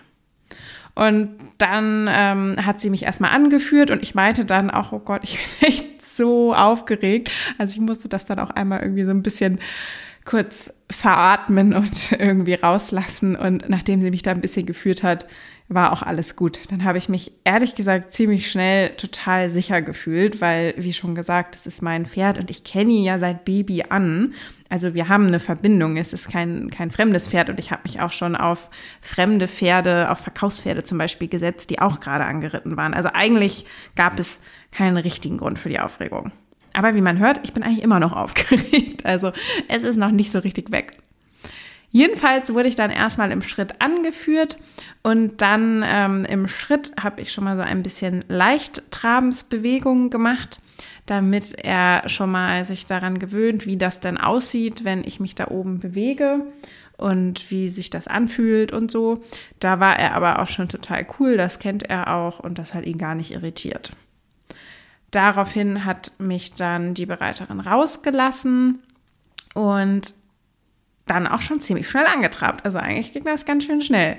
Und 0.94 1.36
dann 1.57 2.07
ähm, 2.10 2.66
hat 2.66 2.80
sie 2.80 2.92
mich 2.92 3.04
erstmal 3.04 3.31
angeführt 3.31 3.89
und 3.89 4.01
ich 4.04 4.13
meinte 4.13 4.45
dann 4.45 4.69
auch, 4.69 4.92
oh 4.92 5.00
Gott, 5.00 5.22
ich 5.24 5.38
bin 5.60 5.68
echt 5.68 6.06
so 6.06 6.54
aufgeregt. 6.54 7.31
Also 7.57 7.73
ich 7.73 7.81
musste 7.81 8.07
das 8.07 8.26
dann 8.26 8.40
auch 8.40 8.52
einmal 8.52 8.81
irgendwie 8.81 9.04
so 9.04 9.11
ein 9.11 9.23
bisschen 9.23 9.59
kurz 10.23 10.71
veratmen 10.90 11.73
und 11.73 12.11
irgendwie 12.19 12.54
rauslassen. 12.54 13.35
Und 13.35 13.68
nachdem 13.69 14.02
sie 14.02 14.11
mich 14.11 14.21
da 14.21 14.31
ein 14.31 14.42
bisschen 14.42 14.68
geführt 14.68 15.02
hat, 15.02 15.26
war 15.68 15.92
auch 15.92 16.04
alles 16.04 16.36
gut. 16.36 16.72
Dann 16.72 16.84
habe 16.84 16.98
ich 17.00 17.10
mich 17.10 17.31
ehrlich 17.44 17.74
gesagt 17.74 18.14
ziemlich 18.14 18.52
schnell 18.52 18.90
total 18.98 19.50
sicher 19.50 19.81
gefühlt, 19.81 20.40
weil, 20.40 20.76
wie 20.78 20.94
schon 20.94 21.16
gesagt, 21.16 21.56
das 21.56 21.66
ist 21.66 21.81
mein 21.81 22.06
Pferd 22.06 22.38
und 22.38 22.52
ich 22.52 22.64
kenne 22.64 22.92
ihn 22.92 23.04
ja 23.04 23.18
seit 23.18 23.45
Baby 23.45 23.84
an. 23.90 24.34
Also 24.69 24.94
wir 24.94 25.10
haben 25.10 25.28
eine 25.28 25.40
Verbindung. 25.40 25.98
Es 25.98 26.14
ist 26.14 26.30
kein, 26.30 26.69
kein 26.69 26.92
fremdes 26.92 27.28
Pferd 27.28 27.50
und 27.50 27.60
ich 27.60 27.72
habe 27.72 27.81
mich 27.84 28.00
auch 28.00 28.12
schon 28.12 28.36
auf 28.36 28.69
fremde 29.02 29.48
Pferde, 29.48 30.12
auf 30.12 30.19
Verkaufspferde 30.19 30.84
zum 30.84 31.00
Beispiel 31.00 31.28
gesetzt, 31.28 31.72
die 31.72 31.80
auch 31.80 32.00
gerade 32.00 32.26
angeritten 32.26 32.78
waren. 32.78 32.94
Also 32.94 33.10
eigentlich 33.14 33.66
gab 33.95 34.19
es 34.19 34.42
keinen 34.72 34.98
richtigen 34.98 35.38
Grund 35.38 35.57
für 35.57 35.69
die 35.69 35.80
Aufregung. 35.80 36.31
Aber 36.74 36.94
wie 36.94 37.02
man 37.02 37.19
hört, 37.19 37.42
ich 37.44 37.54
bin 37.54 37.64
eigentlich 37.64 37.84
immer 37.84 38.00
noch 38.00 38.14
aufgeregt. 38.14 39.02
Also 39.06 39.31
es 39.68 39.84
ist 39.84 39.98
noch 39.98 40.10
nicht 40.10 40.31
so 40.31 40.40
richtig 40.40 40.72
weg. 40.72 40.98
Jedenfalls 41.95 42.54
wurde 42.54 42.68
ich 42.68 42.75
dann 42.75 42.92
erstmal 42.92 43.31
im 43.31 43.42
Schritt 43.42 43.80
angeführt 43.80 44.57
und 45.02 45.42
dann 45.42 45.81
ähm, 45.87 46.25
im 46.25 46.49
Schritt 46.49 46.92
habe 47.02 47.21
ich 47.21 47.31
schon 47.31 47.45
mal 47.45 47.56
so 47.56 47.61
ein 47.61 47.83
bisschen 47.83 48.25
leicht 48.28 48.92
Trabensbewegungen 48.92 50.09
gemacht, 50.09 50.59
damit 51.06 51.56
er 51.57 52.09
schon 52.09 52.31
mal 52.31 52.66
sich 52.66 52.85
daran 52.85 53.18
gewöhnt, 53.18 53.66
wie 53.66 53.78
das 53.78 54.02
denn 54.02 54.18
aussieht, 54.18 54.83
wenn 54.83 55.06
ich 55.06 55.21
mich 55.21 55.35
da 55.35 55.47
oben 55.47 55.80
bewege 55.80 56.42
und 56.97 57.49
wie 57.49 57.69
sich 57.69 57.92
das 57.92 58.09
anfühlt 58.09 58.73
und 58.73 58.92
so. 58.92 59.23
Da 59.61 59.80
war 59.80 59.97
er 59.97 60.16
aber 60.16 60.40
auch 60.40 60.49
schon 60.49 60.68
total 60.68 61.07
cool, 61.18 61.37
das 61.37 61.59
kennt 61.59 61.83
er 61.83 62.14
auch 62.14 62.42
und 62.42 62.59
das 62.59 62.73
hat 62.73 62.85
ihn 62.85 62.97
gar 62.97 63.16
nicht 63.16 63.31
irritiert. 63.31 63.92
Daraufhin 65.11 65.85
hat 65.85 66.11
mich 66.18 66.56
dann 66.56 66.94
die 66.94 67.06
Bereiterin 67.06 67.61
rausgelassen 67.61 68.80
und 69.54 70.14
dann 71.06 71.28
auch 71.28 71.42
schon 71.42 71.62
ziemlich 71.62 71.90
schnell 71.90 72.06
angetrabt. 72.06 72.66
Also 72.66 72.78
eigentlich 72.78 73.14
ging 73.14 73.24
das 73.24 73.45
ganz 73.45 73.66
schön 73.66 73.81
schnell. 73.81 74.18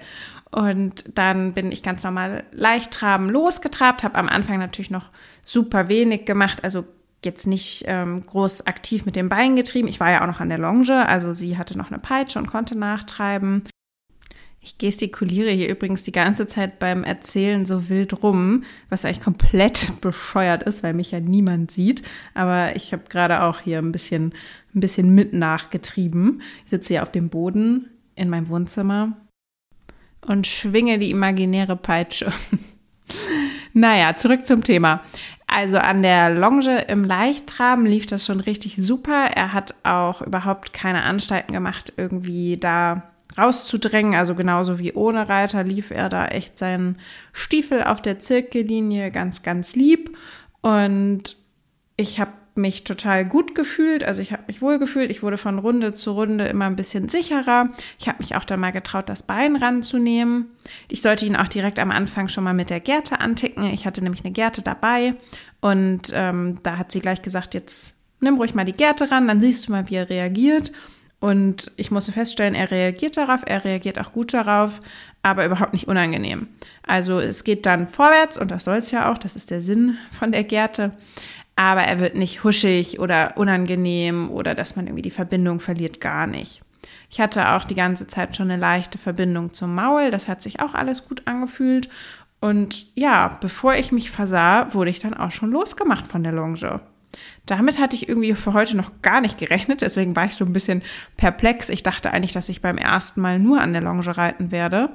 Und 0.50 1.05
dann 1.19 1.52
bin 1.52 1.73
ich 1.73 1.83
ganz 1.83 2.05
normal 2.05 2.45
leicht 2.52 2.93
traben 2.93 3.28
losgetrabt, 3.28 4.05
habe 4.05 4.14
am 4.16 4.28
Anfang 4.28 4.59
natürlich 4.59 4.90
noch 4.90 5.11
super 5.45 5.88
wenig 5.88 6.25
gemacht, 6.25 6.62
also 6.62 6.85
jetzt 7.25 7.47
nicht 7.47 7.85
ähm, 7.87 8.25
groß 8.25 8.66
aktiv 8.66 9.05
mit 9.05 9.16
dem 9.16 9.28
Bein 9.28 9.57
getrieben. 9.57 9.88
Ich 9.88 10.00
war 10.00 10.11
ja 10.11 10.23
auch 10.23 10.26
noch 10.26 10.40
an 10.40 10.49
der 10.49 10.59
Longe, 10.59 11.09
also 11.09 11.33
sie 11.33 11.59
hatte 11.59 11.76
noch 11.76 11.90
eine 11.90 11.99
Peitsche 11.99 12.38
und 12.38 12.47
konnte 12.47 12.78
nachtreiben. 12.78 13.64
Ich 14.66 14.78
gestikuliere 14.78 15.50
hier 15.50 15.68
übrigens 15.68 16.02
die 16.02 16.11
ganze 16.11 16.49
Zeit 16.49 16.80
beim 16.80 17.04
Erzählen 17.04 17.64
so 17.64 17.88
wild 17.88 18.25
rum, 18.25 18.64
was 18.88 19.04
eigentlich 19.04 19.20
komplett 19.20 19.92
bescheuert 20.00 20.64
ist, 20.64 20.82
weil 20.82 20.92
mich 20.92 21.12
ja 21.12 21.20
niemand 21.20 21.70
sieht. 21.70 22.02
Aber 22.35 22.75
ich 22.75 22.92
habe 22.92 23.04
gerade 23.08 23.44
auch 23.44 23.61
hier 23.61 23.78
ein 23.78 23.92
bisschen, 23.92 24.35
ein 24.75 24.80
bisschen 24.80 25.14
mit 25.14 25.32
nachgetrieben. 25.32 26.42
Ich 26.64 26.70
sitze 26.70 26.94
hier 26.94 27.04
auf 27.04 27.12
dem 27.12 27.28
Boden 27.28 27.90
in 28.16 28.28
meinem 28.28 28.49
Wohnzimmer 28.49 29.16
und 30.23 30.49
schwinge 30.49 30.99
die 30.99 31.12
imaginäre 31.12 31.76
Peitsche. 31.76 32.32
naja, 33.73 34.16
zurück 34.16 34.49
zum 34.49 34.64
Thema. 34.64 35.00
Also 35.46 35.78
an 35.78 36.02
der 36.02 36.35
Longe 36.35 36.87
im 36.88 37.04
Leichttraben 37.04 37.87
lief 37.87 38.06
das 38.06 38.26
schon 38.26 38.40
richtig 38.40 38.75
super. 38.75 39.28
Er 39.32 39.52
hat 39.52 39.76
auch 39.85 40.23
überhaupt 40.23 40.73
keine 40.73 41.04
Anstalten 41.04 41.52
gemacht, 41.52 41.92
irgendwie 41.96 42.56
da 42.56 43.12
rauszudrängen. 43.38 44.14
Also 44.14 44.35
genauso 44.35 44.78
wie 44.78 44.93
ohne 44.93 45.28
Reiter 45.28 45.64
lief 45.64 45.90
er 45.90 46.09
da 46.09 46.26
echt 46.26 46.59
seinen 46.59 46.99
Stiefel 47.33 47.83
auf 47.83 48.00
der 48.02 48.19
Zirkellinie 48.19 49.11
ganz, 49.11 49.43
ganz 49.43 49.76
lieb. 49.76 50.16
Und 50.61 51.37
ich 51.97 52.21
habe 52.21 52.33
mich 52.57 52.85
total 52.85 53.25
gut 53.25 53.55
gefühlt, 53.55 54.02
also 54.02 54.23
ich 54.23 54.33
habe 54.33 54.45
mich 54.47 54.62
wohl 54.62 54.78
gefühlt. 54.78 55.11
Ich 55.11 55.23
wurde 55.23 55.37
von 55.37 55.59
Runde 55.59 55.93
zu 55.93 56.12
Runde 56.12 56.47
immer 56.47 56.64
ein 56.64 56.76
bisschen 56.76 57.09
sicherer. 57.09 57.71
Ich 57.99 58.09
habe 58.09 58.19
mich 58.19 58.35
auch 58.35 58.45
dann 58.45 58.61
mal 58.61 58.73
getraut, 58.73 59.09
das 59.09 59.23
Bein 59.23 59.57
ranzunehmen. 59.57 60.47
Ich 60.88 61.02
sollte 61.02 61.26
ihn 61.26 61.37
auch 61.37 61.49
direkt 61.49 61.78
am 61.78 61.90
Anfang 61.90 62.28
schon 62.28 62.45
mal 62.45 62.55
mit 62.55 62.71
der 62.71 62.81
Gerte 62.81 63.21
anticken. 63.21 63.64
Ich 63.64 63.87
hatte 63.87 64.02
nämlich 64.02 64.25
eine 64.25 64.33
Gerte 64.33 64.62
dabei 64.62 65.14
und 65.61 66.12
ähm, 66.14 66.59
da 66.62 66.78
hat 66.78 66.93
sie 66.93 67.00
gleich 67.00 67.23
gesagt, 67.23 67.55
jetzt 67.55 67.97
nimm 68.21 68.37
ruhig 68.37 68.55
mal 68.55 68.64
die 68.64 68.73
Gerte 68.73 69.11
ran, 69.11 69.28
dann 69.28 69.40
siehst 69.40 69.69
du 69.69 69.73
mal, 69.73 69.88
wie 69.90 69.97
er 69.97 70.09
reagiert. 70.09 70.73
Und 71.26 71.73
ich 71.75 71.90
musste 71.90 72.12
feststellen, 72.12 72.54
er 72.54 72.71
reagiert 72.71 73.16
darauf, 73.16 73.40
er 73.45 73.64
reagiert 73.64 73.99
auch 73.99 74.12
gut 74.12 74.33
darauf, 74.33 74.78
aber 75.23 75.45
überhaupt 75.45 75.73
nicht 75.73 75.88
unangenehm. 75.88 76.47
Also 76.87 77.18
es 77.18 77.42
geht 77.42 77.66
dann 77.66 77.88
vorwärts 77.88 78.38
und 78.38 78.52
das 78.52 78.62
soll 78.62 78.76
es 78.76 78.92
ja 78.92 79.11
auch, 79.11 79.18
das 79.18 79.35
ist 79.35 79.50
der 79.50 79.61
Sinn 79.61 79.99
von 80.12 80.30
der 80.30 80.45
Gerte. 80.45 80.92
Aber 81.56 81.83
er 81.83 81.99
wird 81.99 82.14
nicht 82.14 82.45
huschig 82.45 83.00
oder 83.00 83.37
unangenehm 83.37 84.30
oder 84.30 84.54
dass 84.54 84.76
man 84.76 84.87
irgendwie 84.87 85.02
die 85.02 85.11
Verbindung 85.11 85.59
verliert, 85.59 86.00
gar 86.00 86.28
nicht. 86.28 86.62
Ich 87.11 87.21
hatte 87.21 87.54
auch 87.54 87.64
die 87.64 87.75
ganze 87.75 88.06
Zeit 88.06 88.37
schon 88.37 88.49
eine 88.49 88.61
leichte 88.61 88.97
Verbindung 88.97 89.52
zum 89.52 89.75
Maul, 89.75 90.12
das 90.12 90.28
hat 90.28 90.42
sich 90.42 90.61
auch 90.61 90.75
alles 90.75 91.09
gut 91.09 91.23
angefühlt. 91.25 91.88
Und 92.38 92.87
ja, 92.95 93.37
bevor 93.40 93.75
ich 93.75 93.90
mich 93.90 94.12
versah, 94.12 94.73
wurde 94.75 94.90
ich 94.90 95.00
dann 95.00 95.14
auch 95.14 95.33
schon 95.33 95.50
losgemacht 95.50 96.06
von 96.06 96.23
der 96.23 96.35
Longe. 96.35 96.83
Damit 97.46 97.78
hatte 97.78 97.96
ich 97.96 98.08
irgendwie 98.08 98.35
für 98.35 98.52
heute 98.52 98.76
noch 98.76 98.90
gar 99.02 99.20
nicht 99.20 99.38
gerechnet, 99.38 99.80
deswegen 99.80 100.16
war 100.16 100.26
ich 100.26 100.35
so 100.35 100.44
ein 100.44 100.52
bisschen 100.52 100.82
perplex. 101.16 101.68
Ich 101.68 101.82
dachte 101.82 102.12
eigentlich, 102.12 102.32
dass 102.32 102.49
ich 102.49 102.61
beim 102.61 102.78
ersten 102.78 103.20
Mal 103.20 103.38
nur 103.38 103.61
an 103.61 103.73
der 103.73 103.82
Longe 103.82 104.16
reiten 104.16 104.50
werde. 104.50 104.90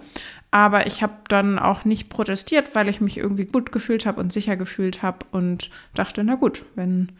Aber 0.51 0.85
ich 0.85 1.01
habe 1.01 1.13
dann 1.29 1.59
auch 1.59 1.85
nicht 1.85 2.09
protestiert, 2.09 2.75
weil 2.75 2.89
ich 2.89 2.99
mich 2.99 3.17
irgendwie 3.17 3.45
gut 3.45 3.71
gefühlt 3.71 4.05
habe 4.05 4.19
und 4.19 4.33
sicher 4.33 4.57
gefühlt 4.57 5.01
habe 5.01 5.25
und 5.31 5.69
dachte, 5.93 6.23
na 6.23 6.35
gut, 6.35 6.65
wenn 6.75 7.13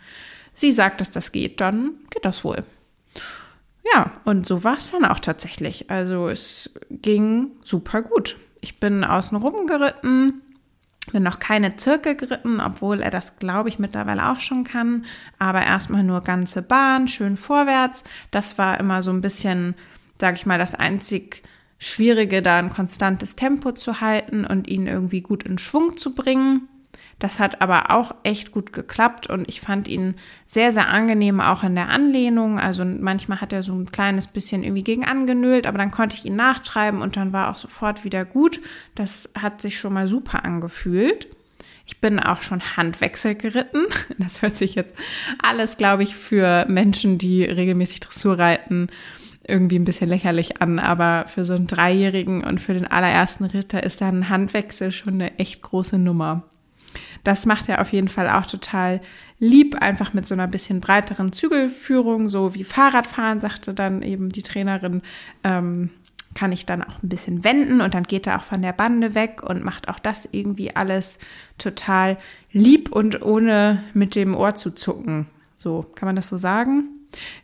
sie 0.53 0.73
sagt, 0.73 0.99
dass 0.99 1.11
das 1.11 1.31
geht, 1.31 1.61
dann 1.61 1.93
geht 2.09 2.25
das 2.25 2.43
wohl. 2.43 2.65
Ja, 3.93 4.11
und 4.25 4.45
so 4.45 4.63
war 4.63 4.77
es 4.77 4.91
dann 4.91 5.05
auch 5.05 5.19
tatsächlich. 5.19 5.89
Also 5.89 6.27
es 6.27 6.71
ging 6.89 7.51
super 7.63 8.01
gut. 8.01 8.37
Ich 8.59 8.79
bin 8.79 9.03
außen 9.03 9.37
rum 9.37 9.65
geritten, 9.65 10.41
bin 11.11 11.23
noch 11.23 11.39
keine 11.39 11.75
Zirkel 11.75 12.15
geritten, 12.15 12.59
obwohl 12.59 13.01
er 13.01 13.09
das, 13.09 13.37
glaube 13.37 13.69
ich, 13.69 13.79
mittlerweile 13.79 14.29
auch 14.29 14.39
schon 14.39 14.63
kann. 14.63 15.05
Aber 15.39 15.63
erstmal 15.63 16.03
nur 16.03 16.21
ganze 16.21 16.61
Bahn, 16.61 17.07
schön 17.07 17.37
vorwärts. 17.37 18.03
Das 18.29 18.57
war 18.57 18.79
immer 18.79 19.01
so 19.01 19.11
ein 19.11 19.21
bisschen, 19.21 19.75
sage 20.19 20.35
ich 20.37 20.45
mal, 20.45 20.59
das 20.59 20.75
einzig 20.75 21.43
Schwierige, 21.79 22.43
da 22.43 22.59
ein 22.59 22.69
konstantes 22.69 23.35
Tempo 23.35 23.71
zu 23.71 24.01
halten 24.01 24.45
und 24.45 24.67
ihn 24.67 24.85
irgendwie 24.85 25.21
gut 25.21 25.43
in 25.43 25.57
Schwung 25.57 25.97
zu 25.97 26.13
bringen. 26.13 26.67
Das 27.21 27.39
hat 27.39 27.61
aber 27.61 27.91
auch 27.91 28.15
echt 28.23 28.51
gut 28.51 28.73
geklappt 28.73 29.27
und 29.27 29.47
ich 29.47 29.61
fand 29.61 29.87
ihn 29.87 30.15
sehr, 30.47 30.73
sehr 30.73 30.87
angenehm 30.87 31.39
auch 31.39 31.63
in 31.63 31.75
der 31.75 31.89
Anlehnung. 31.89 32.59
Also 32.59 32.83
manchmal 32.83 33.41
hat 33.41 33.53
er 33.53 33.61
so 33.61 33.73
ein 33.73 33.91
kleines 33.91 34.25
bisschen 34.25 34.63
irgendwie 34.63 34.83
gegen 34.83 35.05
angenölt, 35.05 35.67
aber 35.67 35.77
dann 35.77 35.91
konnte 35.91 36.15
ich 36.15 36.25
ihn 36.25 36.35
nachtreiben 36.35 36.99
und 36.99 37.17
dann 37.17 37.31
war 37.31 37.51
auch 37.51 37.59
sofort 37.59 38.03
wieder 38.03 38.25
gut. 38.25 38.59
Das 38.95 39.31
hat 39.39 39.61
sich 39.61 39.77
schon 39.77 39.93
mal 39.93 40.07
super 40.07 40.43
angefühlt. 40.43 41.27
Ich 41.85 42.01
bin 42.01 42.19
auch 42.19 42.41
schon 42.41 42.59
Handwechsel 42.75 43.35
geritten. 43.35 43.85
Das 44.17 44.41
hört 44.41 44.57
sich 44.57 44.73
jetzt 44.73 44.95
alles, 45.43 45.77
glaube 45.77 46.01
ich, 46.01 46.15
für 46.15 46.65
Menschen, 46.67 47.19
die 47.19 47.43
regelmäßig 47.43 47.99
Dressur 47.99 48.39
reiten, 48.39 48.87
irgendwie 49.47 49.77
ein 49.77 49.83
bisschen 49.83 50.09
lächerlich 50.09 50.59
an, 50.59 50.79
aber 50.79 51.25
für 51.27 51.45
so 51.45 51.53
einen 51.53 51.67
Dreijährigen 51.67 52.43
und 52.43 52.59
für 52.59 52.73
den 52.73 52.87
allerersten 52.87 53.45
Ritter 53.45 53.83
ist 53.83 54.01
da 54.01 54.07
ein 54.07 54.29
Handwechsel 54.29 54.91
schon 54.91 55.15
eine 55.15 55.37
echt 55.37 55.61
große 55.61 55.99
Nummer. 55.99 56.50
Das 57.23 57.45
macht 57.45 57.69
er 57.69 57.81
auf 57.81 57.91
jeden 57.93 58.07
Fall 58.07 58.29
auch 58.29 58.45
total 58.45 59.01
lieb, 59.39 59.75
einfach 59.75 60.13
mit 60.13 60.27
so 60.27 60.35
einer 60.35 60.47
bisschen 60.47 60.81
breiteren 60.81 61.31
Zügelführung, 61.31 62.29
so 62.29 62.53
wie 62.53 62.63
Fahrradfahren, 62.63 63.41
sagte 63.41 63.73
dann 63.73 64.01
eben 64.01 64.29
die 64.29 64.43
Trainerin. 64.43 65.01
Ähm, 65.43 65.89
kann 66.33 66.51
ich 66.51 66.65
dann 66.65 66.81
auch 66.81 67.03
ein 67.03 67.09
bisschen 67.09 67.43
wenden 67.43 67.81
und 67.81 67.93
dann 67.93 68.03
geht 68.03 68.27
er 68.27 68.37
auch 68.37 68.43
von 68.43 68.61
der 68.61 68.73
Bande 68.73 69.15
weg 69.15 69.43
und 69.43 69.63
macht 69.63 69.89
auch 69.89 69.99
das 69.99 70.29
irgendwie 70.31 70.75
alles 70.75 71.19
total 71.57 72.17
lieb 72.51 72.91
und 72.91 73.21
ohne 73.21 73.83
mit 73.93 74.15
dem 74.15 74.35
Ohr 74.35 74.55
zu 74.55 74.71
zucken. 74.71 75.27
So, 75.57 75.85
kann 75.95 76.07
man 76.07 76.15
das 76.15 76.29
so 76.29 76.37
sagen? 76.37 76.85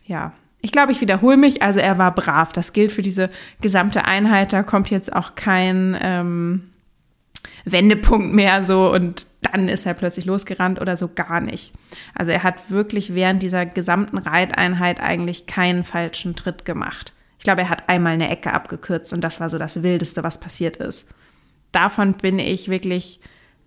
Ja. 0.06 0.32
Ich 0.60 0.72
glaube, 0.72 0.90
ich 0.90 1.00
wiederhole 1.00 1.36
mich. 1.36 1.62
Also 1.62 1.78
er 1.78 1.98
war 1.98 2.12
brav. 2.12 2.52
Das 2.52 2.72
gilt 2.72 2.90
für 2.90 3.02
diese 3.02 3.30
gesamte 3.60 4.06
Einheit. 4.06 4.52
Da 4.52 4.64
kommt 4.64 4.90
jetzt 4.90 5.14
auch 5.14 5.36
kein 5.36 5.96
ähm, 6.00 6.70
Wendepunkt 7.64 8.34
mehr 8.34 8.64
so 8.64 8.92
und 8.92 9.26
dann 9.42 9.68
ist 9.68 9.86
er 9.86 9.94
plötzlich 9.94 10.24
losgerannt 10.24 10.80
oder 10.80 10.96
so 10.96 11.08
gar 11.08 11.40
nicht. 11.40 11.72
Also 12.14 12.32
er 12.32 12.42
hat 12.42 12.70
wirklich 12.70 13.14
während 13.14 13.42
dieser 13.42 13.66
gesamten 13.66 14.18
Reiteinheit 14.18 15.00
eigentlich 15.00 15.46
keinen 15.46 15.84
falschen 15.84 16.34
Tritt 16.34 16.64
gemacht. 16.64 17.12
Ich 17.38 17.44
glaube, 17.44 17.62
er 17.62 17.70
hat 17.70 17.88
einmal 17.88 18.14
eine 18.14 18.30
Ecke 18.30 18.52
abgekürzt 18.52 19.12
und 19.12 19.22
das 19.22 19.40
war 19.40 19.48
so 19.48 19.58
das 19.58 19.82
Wildeste, 19.82 20.24
was 20.24 20.40
passiert 20.40 20.76
ist. 20.76 21.08
Davon 21.72 22.14
bin 22.14 22.38
ich 22.38 22.68
wirklich 22.68 23.20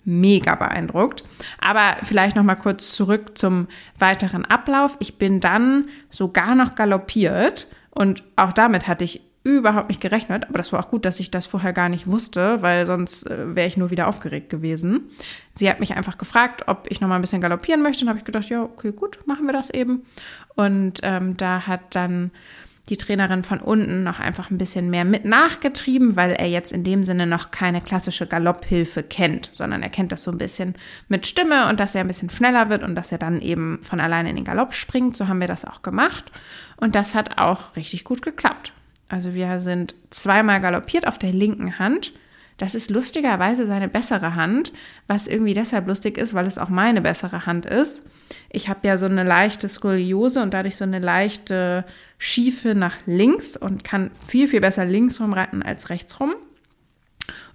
mega 0.04 0.56
beeindruckt. 0.56 1.24
Aber 1.60 1.98
vielleicht 2.04 2.36
noch 2.36 2.44
mal 2.44 2.56
kurz 2.56 2.94
zurück 2.94 3.38
zum 3.38 3.68
weiteren 4.00 4.46
Ablauf. 4.46 4.98
Ich 5.00 5.18
bin 5.18 5.40
dann 5.40 5.88
sogar 6.10 6.56
noch 6.56 6.76
galoppiert 6.76 7.68
und 7.92 8.24
auch 8.36 8.52
damit 8.52 8.88
hatte 8.88 9.04
ich 9.04 9.22
überhaupt 9.44 9.90
nicht 9.90 10.02
gerechnet, 10.02 10.46
aber 10.48 10.58
das 10.60 10.72
war 10.72 10.80
auch 10.80 10.90
gut, 10.90 11.04
dass 11.04 11.20
ich 11.20 11.32
das 11.32 11.48
vorher 11.48 11.74
gar 11.74 11.90
nicht 11.90 12.06
wusste, 12.06 12.62
weil 12.62 12.86
sonst 12.86 13.30
äh, 13.30 13.56
wäre 13.56 13.68
ich 13.68 13.78
nur 13.78 13.90
wieder 13.90 14.08
aufgeregt 14.08 14.50
gewesen. 14.50 15.10
Sie 15.56 15.70
hat 15.70 15.80
mich 15.80 15.96
einfach 15.96 16.18
gefragt, 16.18 16.64
ob 16.68 16.86
ich 16.90 17.02
noch 17.02 17.08
mal 17.08 17.16
ein 17.16 17.22
bisschen 17.22 17.42
galoppieren 17.42 17.82
möchte 17.82 18.04
und 18.04 18.10
habe 18.10 18.20
ich 18.20 18.26
gedacht, 18.26 18.50
ja, 18.50 18.62
okay, 18.62 18.92
gut, 18.92 19.20
machen 19.26 19.48
wir 19.48 19.54
das 19.54 19.72
eben. 19.72 20.04
Und 20.56 21.00
ähm, 21.02 21.38
da 21.38 21.66
hat 21.66 21.96
dann 21.96 22.32
die 22.90 22.98
Trainerin 22.98 23.44
von 23.44 23.60
unten 23.60 24.04
noch 24.04 24.20
einfach 24.20 24.52
ein 24.52 24.58
bisschen 24.58 24.90
mehr 24.90 25.06
mit 25.06 25.24
nachgetrieben, 25.26 26.16
weil 26.16 26.32
er 26.32 26.48
jetzt 26.48 26.72
in 26.72 26.84
dem 26.84 27.04
Sinne 27.04 27.26
noch 27.26 27.52
keine 27.52 27.82
klassische 27.82 28.28
Galopphilfe 28.28 29.02
kennt, 29.02 29.50
sondern 29.54 29.82
er 29.82 29.90
kennt 29.90 30.12
das 30.12 30.24
so 30.24 30.32
ein 30.32 30.38
bisschen 30.38 30.76
mit 31.08 31.26
Stimme 31.26 31.70
und 31.70 31.80
dass 31.80 31.96
er 31.96 32.02
ein 32.02 32.08
bisschen 32.08 32.30
schneller 32.30 32.70
wird 32.70 32.84
und 32.84 32.96
dass 32.96 33.12
er 33.12 33.18
dann 33.18 33.40
eben 33.42 33.80
von 33.82 34.00
alleine 34.00 34.30
in 34.30 34.36
den 34.36 34.46
Galopp 34.46 34.74
springt. 34.74 35.16
So 35.16 35.28
haben 35.28 35.40
wir 35.40 35.48
das 35.48 35.66
auch 35.66 35.82
gemacht 35.82 36.32
und 36.78 36.96
das 36.96 37.16
hat 37.16 37.38
auch 37.38 37.76
richtig 37.76 38.04
gut 38.04 38.22
geklappt. 38.22 38.74
Also 39.12 39.34
wir 39.34 39.60
sind 39.60 39.94
zweimal 40.10 40.62
galoppiert 40.62 41.06
auf 41.06 41.20
der 41.20 41.34
linken 41.34 41.80
Hand. 41.80 42.14
Das 42.58 42.76
ist 42.76 42.90
lustigerweise 42.90 43.66
seine 43.66 43.90
bessere 43.90 44.36
Hand, 44.36 44.72
was 45.08 45.28
irgendwie 45.28 45.54
deshalb 45.54 45.88
lustig 45.88 46.18
ist, 46.18 46.34
weil 46.34 46.46
es 46.46 46.58
auch 46.58 46.70
meine 46.70 47.02
bessere 47.02 47.46
Hand 47.46 47.66
ist. 47.66 48.06
Ich 48.50 48.70
habe 48.70 48.88
ja 48.88 48.98
so 48.98 49.08
eine 49.08 49.24
leichte 49.24 49.68
Skoliose 49.68 50.42
und 50.42 50.54
dadurch 50.54 50.78
so 50.78 50.86
eine 50.86 51.00
leichte 51.00 51.84
Schiefe 52.20 52.74
nach 52.74 52.96
links 53.06 53.58
und 53.58 53.84
kann 53.84 54.12
viel, 54.12 54.48
viel 54.48 54.62
besser 54.62 54.86
links 54.86 55.20
rumreiten 55.20 55.62
als 55.62 55.90
rechts 55.90 56.20
rum. 56.22 56.34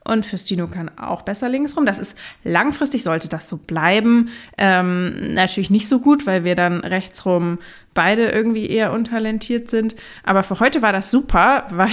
Und 0.06 0.24
Fürstino 0.24 0.68
kann 0.68 0.88
auch 0.96 1.22
besser 1.22 1.48
links 1.48 1.76
rum. 1.76 1.84
Das 1.84 1.98
ist 1.98 2.16
langfristig, 2.44 3.02
sollte 3.02 3.28
das 3.28 3.48
so 3.48 3.56
bleiben. 3.56 4.30
Ähm, 4.56 5.34
natürlich 5.34 5.70
nicht 5.70 5.88
so 5.88 5.98
gut, 5.98 6.26
weil 6.26 6.44
wir 6.44 6.54
dann 6.54 6.80
rechts 6.80 7.26
rum 7.26 7.58
beide 7.92 8.28
irgendwie 8.28 8.68
eher 8.68 8.92
untalentiert 8.92 9.68
sind. 9.68 9.96
Aber 10.22 10.44
für 10.44 10.60
heute 10.60 10.80
war 10.80 10.92
das 10.92 11.10
super, 11.10 11.66
weil 11.70 11.88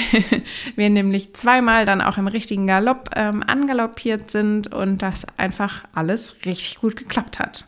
wir 0.76 0.90
nämlich 0.92 1.34
zweimal 1.34 1.88
dann 1.88 2.02
auch 2.02 2.20
im 2.20 2.28
richtigen 2.28 2.68
Galopp 2.68 3.10
ähm, 3.16 3.44
angaloppiert 3.46 4.30
sind 4.30 4.72
und 4.72 5.02
das 5.02 5.26
einfach 5.40 5.84
alles 5.94 6.46
richtig 6.46 6.80
gut 6.80 6.96
geklappt 6.96 7.40
hat. 7.40 7.66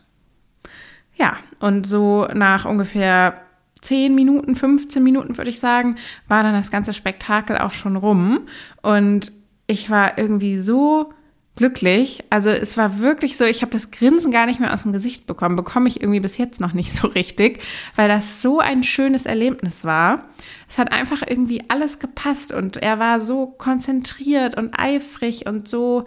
Ja, 1.16 1.38
und 1.58 1.86
so 1.86 2.28
nach 2.34 2.66
ungefähr 2.66 3.40
10 3.80 4.14
Minuten, 4.14 4.54
15 4.54 5.02
Minuten 5.02 5.38
würde 5.38 5.50
ich 5.50 5.58
sagen, 5.58 5.96
war 6.28 6.42
dann 6.42 6.54
das 6.54 6.70
ganze 6.70 6.92
Spektakel 6.92 7.58
auch 7.58 7.72
schon 7.72 7.96
rum. 7.96 8.46
Und 8.82 9.32
ich 9.66 9.90
war 9.90 10.18
irgendwie 10.18 10.58
so 10.58 11.12
glücklich. 11.56 12.22
Also 12.28 12.50
es 12.50 12.76
war 12.76 13.00
wirklich 13.00 13.36
so, 13.36 13.44
ich 13.44 13.62
habe 13.62 13.72
das 13.72 13.90
Grinsen 13.90 14.30
gar 14.30 14.46
nicht 14.46 14.60
mehr 14.60 14.72
aus 14.72 14.82
dem 14.82 14.92
Gesicht 14.92 15.26
bekommen. 15.26 15.56
Bekomme 15.56 15.88
ich 15.88 16.00
irgendwie 16.00 16.20
bis 16.20 16.36
jetzt 16.36 16.60
noch 16.60 16.74
nicht 16.74 16.92
so 16.94 17.08
richtig, 17.08 17.62
weil 17.96 18.08
das 18.08 18.42
so 18.42 18.60
ein 18.60 18.84
schönes 18.84 19.26
Erlebnis 19.26 19.84
war. 19.84 20.24
Es 20.68 20.78
hat 20.78 20.92
einfach 20.92 21.22
irgendwie 21.26 21.64
alles 21.68 21.98
gepasst 21.98 22.52
und 22.52 22.76
er 22.76 22.98
war 22.98 23.20
so 23.20 23.46
konzentriert 23.46 24.56
und 24.56 24.78
eifrig 24.78 25.46
und 25.46 25.66
so 25.66 26.04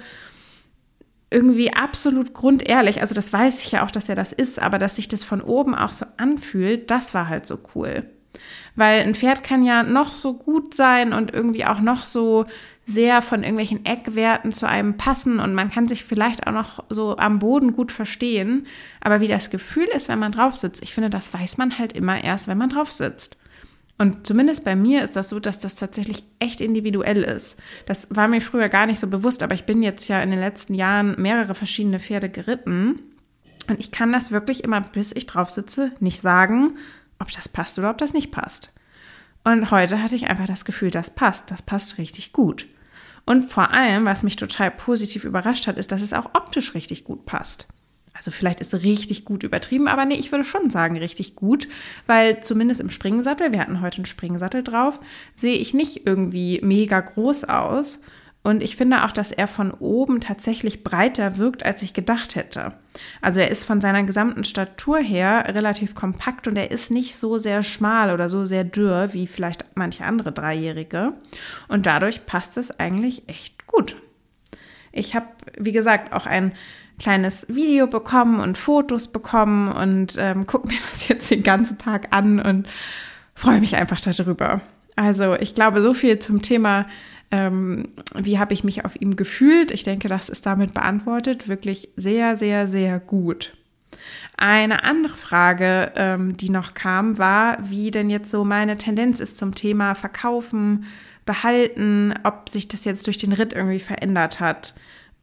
irgendwie 1.32 1.74
absolut 1.74 2.34
grundehrlich. 2.34 3.02
Also 3.02 3.14
das 3.14 3.32
weiß 3.34 3.64
ich 3.64 3.72
ja 3.72 3.86
auch, 3.86 3.92
dass 3.92 4.10
er 4.10 4.16
das 4.16 4.34
ist, 4.34 4.60
aber 4.60 4.78
dass 4.78 4.96
sich 4.96 5.08
das 5.08 5.24
von 5.24 5.42
oben 5.42 5.76
auch 5.76 5.92
so 5.92 6.06
anfühlt, 6.18 6.90
das 6.90 7.14
war 7.14 7.28
halt 7.28 7.46
so 7.46 7.60
cool. 7.76 8.06
Weil 8.80 9.02
ein 9.02 9.14
Pferd 9.14 9.44
kann 9.44 9.62
ja 9.66 9.84
noch 9.84 10.10
so 10.10 10.36
gut 10.36 10.74
sein 10.74 11.12
und 11.12 11.34
irgendwie 11.34 11.66
auch 11.66 11.82
noch 11.82 12.06
so 12.06 12.46
sehr 12.86 13.22
von 13.22 13.44
irgendwelchen 13.44 13.86
Eckwerten 13.86 14.54
zu 14.54 14.70
einem 14.70 14.96
passen 14.96 15.42
und 15.42 15.54
man 15.54 15.70
kann 15.70 15.90
sich 15.90 16.06
vielleicht 16.06 16.48
auch 16.48 16.54
noch 16.54 16.86
so 16.88 17.18
am 17.18 17.40
Boden 17.40 17.74
gut 17.74 17.92
verstehen. 17.92 18.68
Aber 19.02 19.20
wie 19.20 19.28
das 19.28 19.50
Gefühl 19.50 19.88
ist, 19.94 20.08
wenn 20.08 20.18
man 20.18 20.32
drauf 20.32 20.56
sitzt, 20.56 20.82
ich 20.82 20.94
finde, 20.94 21.10
das 21.10 21.34
weiß 21.34 21.58
man 21.58 21.78
halt 21.78 21.92
immer 21.92 22.24
erst, 22.24 22.48
wenn 22.48 22.58
man 22.58 22.70
drauf 22.70 22.90
sitzt. 22.90 23.36
Und 23.98 24.26
zumindest 24.26 24.64
bei 24.64 24.78
mir 24.78 25.04
ist 25.04 25.18
das 25.18 25.28
so, 25.28 25.42
dass 25.42 25.60
das 25.60 25.76
tatsächlich 25.76 26.24
echt 26.40 26.62
individuell 26.62 27.22
ist. 27.22 27.62
Das 27.86 28.08
war 28.12 28.30
mir 28.30 28.40
früher 28.40 28.70
gar 28.70 28.86
nicht 28.86 29.02
so 29.02 29.08
bewusst, 29.08 29.44
aber 29.44 29.56
ich 29.56 29.66
bin 29.66 29.84
jetzt 29.84 30.08
ja 30.08 30.22
in 30.22 30.32
den 30.32 30.40
letzten 30.40 30.74
Jahren 30.74 31.22
mehrere 31.22 31.54
verschiedene 31.54 32.00
Pferde 32.00 32.30
geritten. 32.30 33.02
Und 33.68 33.82
ich 33.82 33.92
kann 33.92 34.14
das 34.14 34.32
wirklich 34.32 34.64
immer, 34.64 34.80
bis 34.80 35.14
ich 35.14 35.26
drauf 35.26 35.50
sitze, 35.50 35.92
nicht 36.00 36.22
sagen, 36.22 36.78
ob 37.20 37.32
das 37.32 37.50
passt 37.50 37.78
oder 37.78 37.90
ob 37.90 37.98
das 37.98 38.14
nicht 38.14 38.32
passt. 38.32 38.74
Und 39.44 39.72
heute 39.72 40.02
hatte 40.02 40.16
ich 40.16 40.30
einfach 40.30 40.48
das 40.48 40.66
Gefühl, 40.66 40.92
das 40.92 41.12
passt, 41.12 41.52
das 41.52 41.62
passt 41.62 41.98
richtig 41.98 42.34
gut. 42.34 42.68
Und 43.26 43.52
vor 43.52 43.72
allem, 43.72 44.06
was 44.06 44.24
mich 44.24 44.36
total 44.36 44.72
positiv 44.72 45.24
überrascht 45.24 45.68
hat, 45.68 45.78
ist, 45.78 45.92
dass 45.92 46.02
es 46.02 46.14
auch 46.14 46.34
optisch 46.34 46.74
richtig 46.74 47.04
gut 47.04 47.26
passt. 47.26 47.68
Also 48.14 48.32
vielleicht 48.32 48.60
ist 48.60 48.74
richtig 48.74 49.24
gut 49.24 49.44
übertrieben, 49.44 49.88
aber 49.88 50.04
nee, 50.04 50.16
ich 50.16 50.32
würde 50.32 50.44
schon 50.44 50.70
sagen 50.70 50.98
richtig 50.98 51.36
gut, 51.36 51.68
weil 52.06 52.42
zumindest 52.42 52.82
im 52.82 52.90
Springsattel, 52.90 53.52
wir 53.52 53.60
hatten 53.62 53.82
heute 53.82 53.98
einen 53.98 54.06
Springsattel 54.06 54.64
drauf, 54.64 55.00
sehe 55.36 55.58
ich 55.58 55.74
nicht 55.74 56.06
irgendwie 56.06 56.60
mega 56.64 57.00
groß 57.00 57.46
aus. 57.46 58.02
Und 58.42 58.64
ich 58.64 58.78
finde 58.78 59.04
auch, 59.04 59.12
dass 59.12 59.34
er 59.34 59.48
von 59.48 59.72
oben 59.72 60.22
tatsächlich 60.22 60.84
breiter 60.84 61.38
wirkt, 61.38 61.66
als 61.66 61.84
ich 61.84 61.94
gedacht 61.94 62.36
hätte. 62.36 62.74
Also 63.22 63.42
er 63.42 63.52
ist 63.52 63.66
von 63.66 63.82
seiner 63.82 64.04
gesamten 64.04 64.46
Statur 64.46 65.00
her 65.00 65.44
relativ 65.48 65.94
kompakt 65.94 66.48
und 66.48 66.56
er 66.56 66.72
ist 66.72 66.90
nicht 66.90 67.16
so 67.16 67.38
sehr 67.38 67.64
schmal 67.64 68.14
oder 68.14 68.30
so 68.30 68.46
sehr 68.46 68.64
dürr 68.64 69.10
wie 69.14 69.28
vielleicht 69.28 69.66
manche 69.76 70.06
andere 70.06 70.32
Dreijährige. 70.32 71.14
Und 71.68 71.86
dadurch 71.86 72.26
passt 72.26 72.58
es 72.58 72.80
eigentlich 72.80 73.28
echt 73.28 73.68
gut. 73.68 73.98
Ich 74.92 75.16
habe, 75.16 75.28
wie 75.58 75.74
gesagt, 75.74 76.14
auch 76.14 76.26
ein 76.26 76.54
kleines 76.98 77.46
Video 77.50 77.88
bekommen 77.88 78.40
und 78.40 78.58
Fotos 78.58 79.08
bekommen 79.08 79.70
und 79.70 80.16
ähm, 80.18 80.48
gucke 80.48 80.68
mir 80.68 80.80
das 80.92 81.08
jetzt 81.08 81.30
den 81.30 81.44
ganzen 81.44 81.78
Tag 81.78 82.16
an 82.16 82.40
und 82.40 82.68
freue 83.34 83.60
mich 83.60 83.76
einfach 83.76 84.00
darüber. 84.00 84.62
Also 84.96 85.36
ich 85.36 85.56
glaube, 85.56 85.82
so 85.82 85.94
viel 85.94 86.20
zum 86.20 86.42
Thema, 86.42 86.86
ähm, 87.32 87.90
wie 88.16 88.40
habe 88.40 88.54
ich 88.54 88.64
mich 88.64 88.86
auf 88.86 89.00
ihm 89.00 89.16
gefühlt. 89.16 89.72
Ich 89.72 89.84
denke, 89.84 90.08
das 90.08 90.30
ist 90.30 90.46
damit 90.46 90.74
beantwortet. 90.74 91.48
Wirklich 91.48 91.90
sehr, 91.96 92.36
sehr, 92.36 92.68
sehr 92.68 93.00
gut. 93.00 93.54
Eine 94.38 94.84
andere 94.84 95.16
Frage, 95.16 95.92
ähm, 95.96 96.38
die 96.38 96.50
noch 96.50 96.74
kam, 96.74 97.18
war, 97.18 97.58
wie 97.70 97.92
denn 97.92 98.10
jetzt 98.10 98.32
so 98.32 98.46
meine 98.46 98.78
Tendenz 98.78 99.20
ist 99.20 99.38
zum 99.38 99.54
Thema 99.54 99.96
Verkaufen, 99.96 100.86
Behalten, 101.26 102.16
ob 102.24 102.50
sich 102.50 102.68
das 102.68 102.86
jetzt 102.86 103.06
durch 103.06 103.18
den 103.18 103.34
Ritt 103.34 103.54
irgendwie 103.54 103.80
verändert 103.80 104.40
hat. 104.40 104.74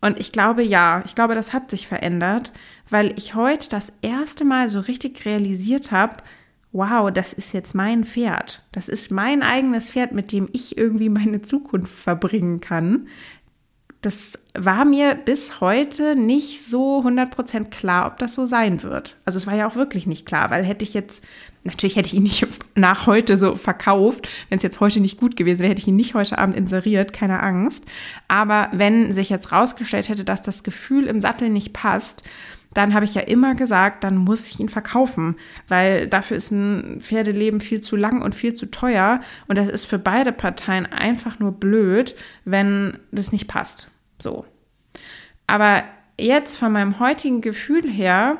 Und 0.00 0.20
ich 0.20 0.30
glaube, 0.30 0.62
ja, 0.62 1.02
ich 1.04 1.16
glaube, 1.16 1.34
das 1.34 1.52
hat 1.52 1.70
sich 1.70 1.88
verändert, 1.88 2.52
weil 2.90 3.12
ich 3.16 3.34
heute 3.34 3.68
das 3.68 3.92
erste 4.02 4.44
Mal 4.44 4.68
so 4.68 4.78
richtig 4.78 5.24
realisiert 5.24 5.90
habe, 5.90 6.18
wow, 6.76 7.10
das 7.10 7.32
ist 7.32 7.52
jetzt 7.52 7.74
mein 7.74 8.04
Pferd. 8.04 8.62
Das 8.72 8.88
ist 8.88 9.10
mein 9.10 9.42
eigenes 9.42 9.90
Pferd, 9.90 10.12
mit 10.12 10.30
dem 10.30 10.48
ich 10.52 10.76
irgendwie 10.76 11.08
meine 11.08 11.42
Zukunft 11.42 11.92
verbringen 11.92 12.60
kann. 12.60 13.08
Das 14.02 14.38
war 14.54 14.84
mir 14.84 15.14
bis 15.14 15.60
heute 15.60 16.14
nicht 16.14 16.64
so 16.64 17.00
100% 17.00 17.70
klar, 17.70 18.06
ob 18.06 18.18
das 18.18 18.34
so 18.34 18.44
sein 18.46 18.82
wird. 18.82 19.16
Also 19.24 19.38
es 19.38 19.46
war 19.46 19.54
ja 19.54 19.66
auch 19.66 19.74
wirklich 19.74 20.06
nicht 20.06 20.26
klar, 20.26 20.50
weil 20.50 20.64
hätte 20.64 20.84
ich 20.84 20.94
jetzt 20.94 21.24
Natürlich 21.66 21.96
hätte 21.96 22.06
ich 22.06 22.14
ihn 22.14 22.22
nicht 22.22 22.46
nach 22.76 23.06
heute 23.06 23.36
so 23.36 23.56
verkauft. 23.56 24.28
Wenn 24.48 24.56
es 24.56 24.62
jetzt 24.62 24.80
heute 24.80 25.00
nicht 25.00 25.18
gut 25.18 25.36
gewesen 25.36 25.60
wäre, 25.60 25.70
hätte 25.70 25.82
ich 25.82 25.88
ihn 25.88 25.96
nicht 25.96 26.14
heute 26.14 26.38
Abend 26.38 26.56
inseriert, 26.56 27.12
keine 27.12 27.42
Angst. 27.42 27.84
Aber 28.28 28.68
wenn 28.72 29.12
sich 29.12 29.30
jetzt 29.30 29.52
rausgestellt 29.52 30.08
hätte, 30.08 30.24
dass 30.24 30.42
das 30.42 30.62
Gefühl 30.62 31.06
im 31.06 31.20
Sattel 31.20 31.50
nicht 31.50 31.72
passt, 31.72 32.22
dann 32.74 32.94
habe 32.94 33.04
ich 33.04 33.14
ja 33.14 33.22
immer 33.22 33.54
gesagt, 33.54 34.04
dann 34.04 34.16
muss 34.16 34.48
ich 34.48 34.60
ihn 34.60 34.68
verkaufen, 34.68 35.36
weil 35.68 36.06
dafür 36.08 36.36
ist 36.36 36.50
ein 36.50 37.00
Pferdeleben 37.00 37.60
viel 37.60 37.80
zu 37.80 37.96
lang 37.96 38.22
und 38.22 38.34
viel 38.34 38.54
zu 38.54 38.70
teuer 38.70 39.20
und 39.48 39.56
das 39.56 39.68
ist 39.68 39.86
für 39.86 39.98
beide 39.98 40.32
Parteien 40.32 40.86
einfach 40.86 41.38
nur 41.38 41.52
blöd, 41.52 42.14
wenn 42.44 42.98
das 43.12 43.32
nicht 43.32 43.48
passt. 43.48 43.90
So. 44.18 44.44
Aber 45.46 45.84
jetzt 46.20 46.56
von 46.56 46.72
meinem 46.72 46.98
heutigen 46.98 47.40
Gefühl 47.40 47.88
her 47.88 48.38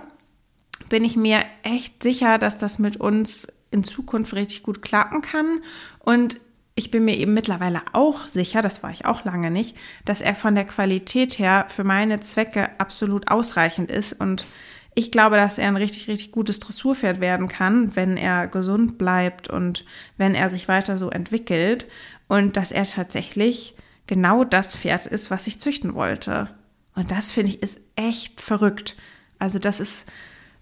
bin 0.88 1.04
ich 1.04 1.16
mir 1.16 1.44
echt 1.62 2.02
sicher, 2.02 2.38
dass 2.38 2.58
das 2.58 2.78
mit 2.78 2.98
uns 2.98 3.48
in 3.70 3.84
Zukunft 3.84 4.34
richtig 4.34 4.62
gut 4.62 4.82
klappen 4.82 5.22
kann. 5.22 5.60
Und 5.98 6.40
ich 6.78 6.90
bin 6.90 7.06
mir 7.06 7.16
eben 7.16 7.32
mittlerweile 7.32 7.80
auch 7.94 8.28
sicher, 8.28 8.60
das 8.60 8.82
war 8.82 8.90
ich 8.90 9.06
auch 9.06 9.24
lange 9.24 9.50
nicht, 9.50 9.76
dass 10.04 10.20
er 10.20 10.34
von 10.34 10.54
der 10.54 10.66
Qualität 10.66 11.38
her 11.38 11.66
für 11.68 11.84
meine 11.84 12.20
Zwecke 12.20 12.68
absolut 12.78 13.30
ausreichend 13.30 13.90
ist. 13.90 14.12
Und 14.12 14.46
ich 14.94 15.10
glaube, 15.10 15.36
dass 15.36 15.56
er 15.56 15.68
ein 15.68 15.76
richtig, 15.76 16.06
richtig 16.06 16.32
gutes 16.32 16.60
Dressurpferd 16.60 17.18
werden 17.20 17.48
kann, 17.48 17.96
wenn 17.96 18.18
er 18.18 18.46
gesund 18.46 18.98
bleibt 18.98 19.48
und 19.48 19.86
wenn 20.18 20.34
er 20.34 20.50
sich 20.50 20.68
weiter 20.68 20.98
so 20.98 21.08
entwickelt. 21.08 21.86
Und 22.28 22.58
dass 22.58 22.72
er 22.72 22.84
tatsächlich 22.84 23.74
genau 24.06 24.44
das 24.44 24.76
Pferd 24.76 25.06
ist, 25.06 25.30
was 25.30 25.46
ich 25.46 25.58
züchten 25.60 25.94
wollte. 25.94 26.50
Und 26.94 27.10
das 27.10 27.32
finde 27.32 27.52
ich 27.52 27.62
ist 27.62 27.80
echt 27.96 28.42
verrückt. 28.42 28.96
Also 29.38 29.58
das 29.58 29.80
ist 29.80 30.10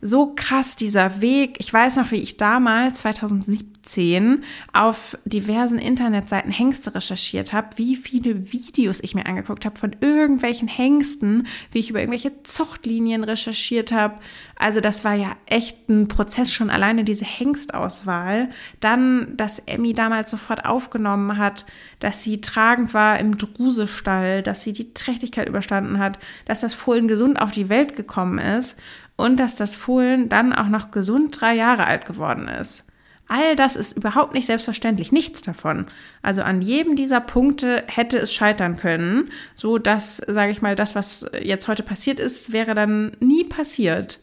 so 0.05 0.35
krass, 0.37 0.77
dieser 0.77 1.23
Weg. 1.23 1.57
Ich 1.61 1.73
weiß 1.73 1.97
noch, 1.97 2.11
wie 2.11 2.21
ich 2.21 2.37
damals, 2.37 2.99
2017, 2.99 4.45
auf 4.73 5.17
diversen 5.25 5.79
Internetseiten 5.79 6.51
Hengste 6.51 6.95
recherchiert 6.95 7.53
habe, 7.53 7.69
wie 7.77 7.97
viele 7.97 8.53
Videos 8.53 9.01
ich 9.03 9.15
mir 9.15 9.27
angeguckt 9.27 9.65
habe 9.65 9.79
von 9.79 9.97
irgendwelchen 10.01 10.69
Hengsten, 10.69 11.47
wie 11.73 11.79
ich 11.79 11.91
über 11.91 12.01
irgendwelche 12.01 12.43
Zuchtlinien 12.43 13.25
recherchiert 13.25 13.93
habe. 13.93 14.17
Also 14.57 14.81
das 14.81 15.05
war 15.05 15.15
ja 15.15 15.33
echt 15.47 15.89
ein 15.89 16.09
Prozess, 16.09 16.53
schon 16.53 16.71
alleine 16.71 17.05
diese 17.05 17.25
Hengstauswahl. 17.25 18.51
Dann, 18.81 19.37
dass 19.37 19.59
Emmy 19.61 19.95
damals 19.95 20.31
sofort 20.31 20.67
aufgenommen 20.67 21.39
hat, 21.39 21.65
dass 21.99 22.23
sie 22.23 22.41
tragend 22.41 22.95
war 22.95 23.19
im 23.19 23.39
Drusestall, 23.39 24.43
dass 24.43 24.63
sie 24.63 24.73
die 24.73 24.93
Trächtigkeit 24.93 25.49
überstanden 25.49 25.99
hat, 25.99 26.19
dass 26.45 26.61
das 26.61 26.75
Fohlen 26.75 27.09
gesund 27.09 27.41
auf 27.41 27.53
die 27.53 27.69
Welt 27.69 27.97
gekommen 27.97 28.39
ist 28.39 28.79
und 29.17 29.39
dass 29.39 29.55
das 29.55 29.75
Fohlen 29.75 30.29
dann 30.29 30.53
auch 30.53 30.69
noch 30.69 30.91
gesund 30.91 31.41
drei 31.41 31.55
Jahre 31.55 31.87
alt 31.87 32.07
geworden 32.07 32.49
ist. 32.49 32.87
All 33.27 33.57
das 33.57 33.75
ist 33.75 33.97
überhaupt 33.97 34.35
nicht 34.35 34.47
selbstverständlich, 34.47 35.11
nichts 35.11 35.41
davon. 35.41 35.87
Also 36.21 36.43
an 36.43 36.61
jedem 36.61 36.95
dieser 36.95 37.21
Punkte 37.21 37.85
hätte 37.87 38.19
es 38.19 38.35
scheitern 38.35 38.77
können, 38.77 39.31
so 39.55 39.79
dass, 39.79 40.19
sage 40.19 40.53
ich 40.53 40.61
mal, 40.61 40.77
das, 40.77 40.95
was 40.95 41.27
jetzt 41.43 41.67
heute 41.67 41.83
passiert 41.83 42.19
ist, 42.19 42.53
wäre 42.53 42.75
dann 42.75 43.13
nie 43.21 43.45
passiert. 43.45 44.21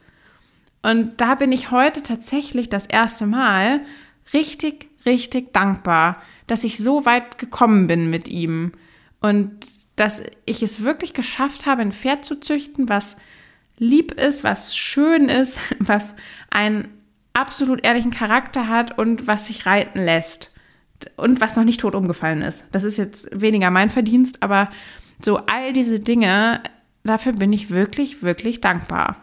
Und 0.84 1.19
da 1.19 1.36
bin 1.36 1.51
ich 1.51 1.71
heute 1.71 2.04
tatsächlich 2.04 2.69
das 2.69 2.86
erste 2.86 3.25
Mal 3.25 3.82
richtig, 4.34 4.89
richtig 5.06 5.51
dankbar, 5.51 6.21
dass 6.45 6.63
ich 6.63 6.77
so 6.77 7.06
weit 7.06 7.38
gekommen 7.39 7.88
bin 7.88 8.10
mit 8.10 8.27
ihm 8.27 8.73
und 9.19 9.51
dass 9.95 10.23
ich 10.45 10.63
es 10.63 10.84
wirklich 10.84 11.13
geschafft 11.13 11.65
habe, 11.65 11.82
ein 11.82 11.91
Pferd 11.91 12.23
zu 12.23 12.39
züchten, 12.39 12.88
was 12.89 13.17
lieb 13.82 14.13
ist, 14.13 14.44
was 14.44 14.78
schön 14.78 15.28
ist, 15.28 15.60
was 15.80 16.15
einen 16.52 16.88
absolut 17.34 17.84
ehrlichen 17.84 18.12
Charakter 18.12 18.70
hat 18.70 18.98
und 18.98 19.28
was 19.28 19.48
sich 19.48 19.65
reiten 19.65 20.00
lässt 20.00 20.54
und 21.17 21.41
was 21.41 21.56
noch 21.56 21.63
nicht 21.63 21.82
tot 21.82 21.96
umgefallen 21.96 22.44
ist. 22.44 22.67
Das 22.72 22.84
ist 22.84 22.98
jetzt 22.98 23.30
weniger 23.34 23.72
mein 23.72 23.89
Verdienst, 23.89 24.44
aber 24.44 24.70
so 25.20 25.38
all 25.48 25.74
diese 25.74 26.00
Dinge, 26.00 26.62
dafür 27.04 27.34
bin 27.34 27.52
ich 27.52 27.72
wirklich, 27.72 28.22
wirklich 28.22 28.62
dankbar. 28.62 29.17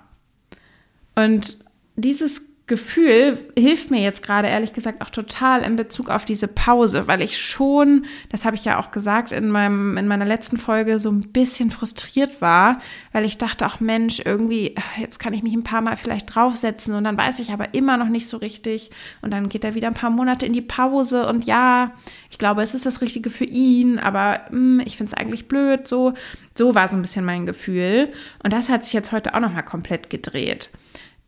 Und 1.14 1.58
dieses 1.94 2.47
Gefühl 2.68 3.38
hilft 3.58 3.90
mir 3.90 4.00
jetzt 4.00 4.22
gerade 4.22 4.46
ehrlich 4.46 4.72
gesagt 4.72 5.00
auch 5.02 5.10
total 5.10 5.62
in 5.62 5.76
Bezug 5.76 6.10
auf 6.10 6.24
diese 6.24 6.46
Pause, 6.46 7.08
weil 7.08 7.22
ich 7.22 7.40
schon, 7.40 8.04
das 8.28 8.44
habe 8.44 8.56
ich 8.56 8.64
ja 8.64 8.78
auch 8.78 8.90
gesagt 8.90 9.32
in 9.32 9.48
meinem 9.50 9.96
in 9.96 10.06
meiner 10.06 10.26
letzten 10.26 10.58
Folge 10.58 10.98
so 10.98 11.10
ein 11.10 11.32
bisschen 11.32 11.70
frustriert 11.70 12.40
war, 12.40 12.80
weil 13.12 13.24
ich 13.24 13.38
dachte 13.38 13.66
auch 13.66 13.80
Mensch, 13.80 14.20
irgendwie 14.24 14.74
jetzt 15.00 15.18
kann 15.18 15.32
ich 15.32 15.42
mich 15.42 15.54
ein 15.54 15.64
paar 15.64 15.80
mal 15.80 15.96
vielleicht 15.96 16.34
draufsetzen 16.34 16.94
und 16.94 17.04
dann 17.04 17.16
weiß 17.16 17.40
ich 17.40 17.52
aber 17.52 17.74
immer 17.74 17.96
noch 17.96 18.08
nicht 18.08 18.28
so 18.28 18.36
richtig 18.36 18.90
und 19.22 19.32
dann 19.32 19.48
geht 19.48 19.64
er 19.64 19.74
wieder 19.74 19.88
ein 19.88 19.94
paar 19.94 20.10
Monate 20.10 20.46
in 20.46 20.52
die 20.52 20.62
Pause 20.62 21.26
und 21.26 21.46
ja, 21.46 21.92
ich 22.30 22.38
glaube, 22.38 22.62
es 22.62 22.74
ist 22.74 22.86
das 22.86 23.00
richtige 23.00 23.30
für 23.30 23.46
ihn, 23.46 23.98
aber 23.98 24.42
mh, 24.50 24.58
hm, 24.58 24.82
ich 24.84 24.96
finde 24.96 25.12
es 25.12 25.18
eigentlich 25.18 25.48
blöd 25.48 25.88
so. 25.88 26.12
So 26.56 26.74
war 26.74 26.88
so 26.88 26.96
ein 26.96 27.02
bisschen 27.02 27.24
mein 27.24 27.46
Gefühl 27.46 28.12
und 28.44 28.52
das 28.52 28.68
hat 28.68 28.84
sich 28.84 28.92
jetzt 28.92 29.12
heute 29.12 29.34
auch 29.34 29.40
noch 29.40 29.52
mal 29.52 29.62
komplett 29.62 30.10
gedreht 30.10 30.70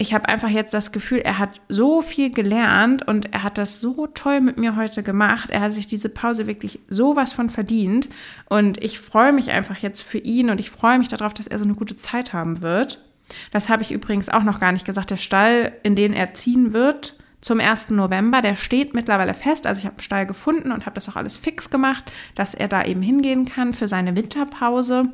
ich 0.00 0.14
habe 0.14 0.30
einfach 0.30 0.48
jetzt 0.48 0.72
das 0.72 0.92
Gefühl, 0.92 1.18
er 1.18 1.38
hat 1.38 1.60
so 1.68 2.00
viel 2.00 2.30
gelernt 2.30 3.06
und 3.06 3.34
er 3.34 3.42
hat 3.42 3.58
das 3.58 3.82
so 3.82 4.06
toll 4.06 4.40
mit 4.40 4.58
mir 4.58 4.74
heute 4.74 5.02
gemacht. 5.02 5.50
Er 5.50 5.60
hat 5.60 5.74
sich 5.74 5.86
diese 5.86 6.08
Pause 6.08 6.46
wirklich 6.46 6.80
sowas 6.88 7.34
von 7.34 7.50
verdient. 7.50 8.08
Und 8.48 8.82
ich 8.82 8.98
freue 8.98 9.34
mich 9.34 9.50
einfach 9.50 9.76
jetzt 9.76 10.00
für 10.00 10.16
ihn 10.16 10.48
und 10.48 10.58
ich 10.58 10.70
freue 10.70 10.98
mich 10.98 11.08
darauf, 11.08 11.34
dass 11.34 11.48
er 11.48 11.58
so 11.58 11.66
eine 11.66 11.74
gute 11.74 11.98
Zeit 11.98 12.32
haben 12.32 12.62
wird. 12.62 13.04
Das 13.50 13.68
habe 13.68 13.82
ich 13.82 13.92
übrigens 13.92 14.30
auch 14.30 14.42
noch 14.42 14.58
gar 14.58 14.72
nicht 14.72 14.86
gesagt. 14.86 15.10
Der 15.10 15.18
Stall, 15.18 15.72
in 15.82 15.96
den 15.96 16.14
er 16.14 16.32
ziehen 16.32 16.72
wird 16.72 17.18
zum 17.42 17.60
1. 17.60 17.90
November, 17.90 18.40
der 18.40 18.54
steht 18.54 18.94
mittlerweile 18.94 19.34
fest. 19.34 19.66
Also 19.66 19.80
ich 19.80 19.84
habe 19.84 19.96
einen 19.96 20.02
Stall 20.02 20.24
gefunden 20.24 20.72
und 20.72 20.86
habe 20.86 20.94
das 20.94 21.10
auch 21.10 21.16
alles 21.16 21.36
fix 21.36 21.68
gemacht, 21.68 22.10
dass 22.34 22.54
er 22.54 22.68
da 22.68 22.86
eben 22.86 23.02
hingehen 23.02 23.44
kann 23.44 23.74
für 23.74 23.86
seine 23.86 24.16
Winterpause. 24.16 25.12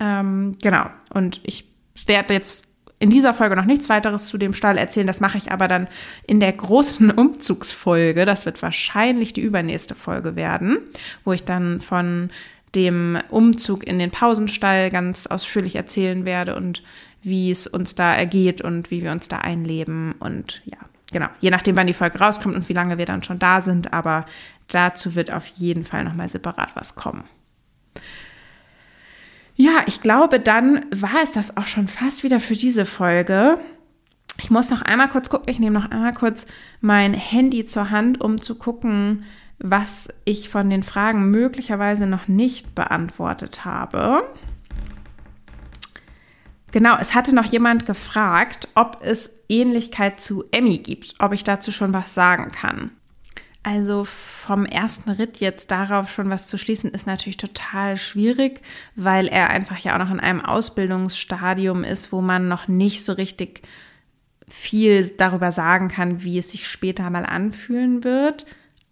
Ähm, 0.00 0.56
genau. 0.60 0.86
Und 1.10 1.40
ich 1.44 1.68
werde 2.06 2.34
jetzt 2.34 2.73
in 3.04 3.10
dieser 3.10 3.34
Folge 3.34 3.54
noch 3.54 3.66
nichts 3.66 3.90
weiteres 3.90 4.28
zu 4.28 4.38
dem 4.38 4.54
Stall 4.54 4.78
erzählen. 4.78 5.06
Das 5.06 5.20
mache 5.20 5.36
ich 5.36 5.52
aber 5.52 5.68
dann 5.68 5.88
in 6.26 6.40
der 6.40 6.54
großen 6.54 7.10
Umzugsfolge. 7.18 8.24
Das 8.24 8.46
wird 8.46 8.62
wahrscheinlich 8.62 9.34
die 9.34 9.42
übernächste 9.42 9.94
Folge 9.94 10.36
werden, 10.36 10.78
wo 11.22 11.34
ich 11.34 11.44
dann 11.44 11.80
von 11.82 12.30
dem 12.74 13.18
Umzug 13.28 13.86
in 13.86 13.98
den 13.98 14.10
Pausenstall 14.10 14.88
ganz 14.88 15.26
ausführlich 15.26 15.76
erzählen 15.76 16.24
werde 16.24 16.56
und 16.56 16.82
wie 17.20 17.50
es 17.50 17.66
uns 17.66 17.94
da 17.94 18.14
ergeht 18.14 18.62
und 18.62 18.90
wie 18.90 19.02
wir 19.02 19.12
uns 19.12 19.28
da 19.28 19.36
einleben 19.36 20.14
und 20.18 20.62
ja, 20.64 20.78
genau, 21.12 21.28
je 21.40 21.50
nachdem, 21.50 21.76
wann 21.76 21.86
die 21.86 21.92
Folge 21.92 22.18
rauskommt 22.18 22.56
und 22.56 22.70
wie 22.70 22.74
lange 22.74 22.96
wir 22.96 23.04
dann 23.04 23.22
schon 23.22 23.38
da 23.38 23.60
sind, 23.60 23.92
aber 23.92 24.24
dazu 24.68 25.14
wird 25.14 25.30
auf 25.30 25.46
jeden 25.46 25.84
Fall 25.84 26.04
nochmal 26.04 26.30
separat 26.30 26.74
was 26.74 26.94
kommen. 26.94 27.24
Ja, 29.56 29.82
ich 29.86 30.00
glaube, 30.00 30.40
dann 30.40 30.86
war 30.90 31.22
es 31.22 31.32
das 31.32 31.56
auch 31.56 31.66
schon 31.66 31.86
fast 31.86 32.24
wieder 32.24 32.40
für 32.40 32.56
diese 32.56 32.84
Folge. 32.84 33.58
Ich 34.38 34.50
muss 34.50 34.70
noch 34.70 34.82
einmal 34.82 35.08
kurz 35.08 35.30
gucken, 35.30 35.48
ich 35.48 35.60
nehme 35.60 35.78
noch 35.78 35.90
einmal 35.90 36.12
kurz 36.12 36.46
mein 36.80 37.14
Handy 37.14 37.64
zur 37.66 37.90
Hand, 37.90 38.20
um 38.20 38.42
zu 38.42 38.56
gucken, 38.56 39.24
was 39.58 40.08
ich 40.24 40.48
von 40.48 40.68
den 40.70 40.82
Fragen 40.82 41.30
möglicherweise 41.30 42.06
noch 42.06 42.26
nicht 42.26 42.74
beantwortet 42.74 43.64
habe. 43.64 44.24
Genau, 46.72 46.96
es 46.98 47.14
hatte 47.14 47.32
noch 47.32 47.44
jemand 47.44 47.86
gefragt, 47.86 48.66
ob 48.74 48.98
es 49.02 49.44
Ähnlichkeit 49.48 50.20
zu 50.20 50.42
Emmy 50.50 50.78
gibt, 50.78 51.14
ob 51.20 51.32
ich 51.32 51.44
dazu 51.44 51.70
schon 51.70 51.94
was 51.94 52.14
sagen 52.14 52.50
kann. 52.50 52.90
Also 53.64 54.04
vom 54.04 54.66
ersten 54.66 55.10
Ritt 55.10 55.38
jetzt 55.38 55.70
darauf 55.70 56.10
schon 56.12 56.28
was 56.28 56.46
zu 56.48 56.58
schließen, 56.58 56.90
ist 56.90 57.06
natürlich 57.06 57.38
total 57.38 57.96
schwierig, 57.96 58.60
weil 58.94 59.26
er 59.26 59.48
einfach 59.48 59.78
ja 59.78 59.94
auch 59.94 59.98
noch 59.98 60.10
in 60.10 60.20
einem 60.20 60.44
Ausbildungsstadium 60.44 61.82
ist, 61.82 62.12
wo 62.12 62.20
man 62.20 62.46
noch 62.46 62.68
nicht 62.68 63.02
so 63.02 63.14
richtig 63.14 63.62
viel 64.46 65.08
darüber 65.08 65.50
sagen 65.50 65.88
kann, 65.88 66.22
wie 66.22 66.38
es 66.38 66.50
sich 66.50 66.68
später 66.68 67.08
mal 67.08 67.24
anfühlen 67.24 68.04
wird. 68.04 68.44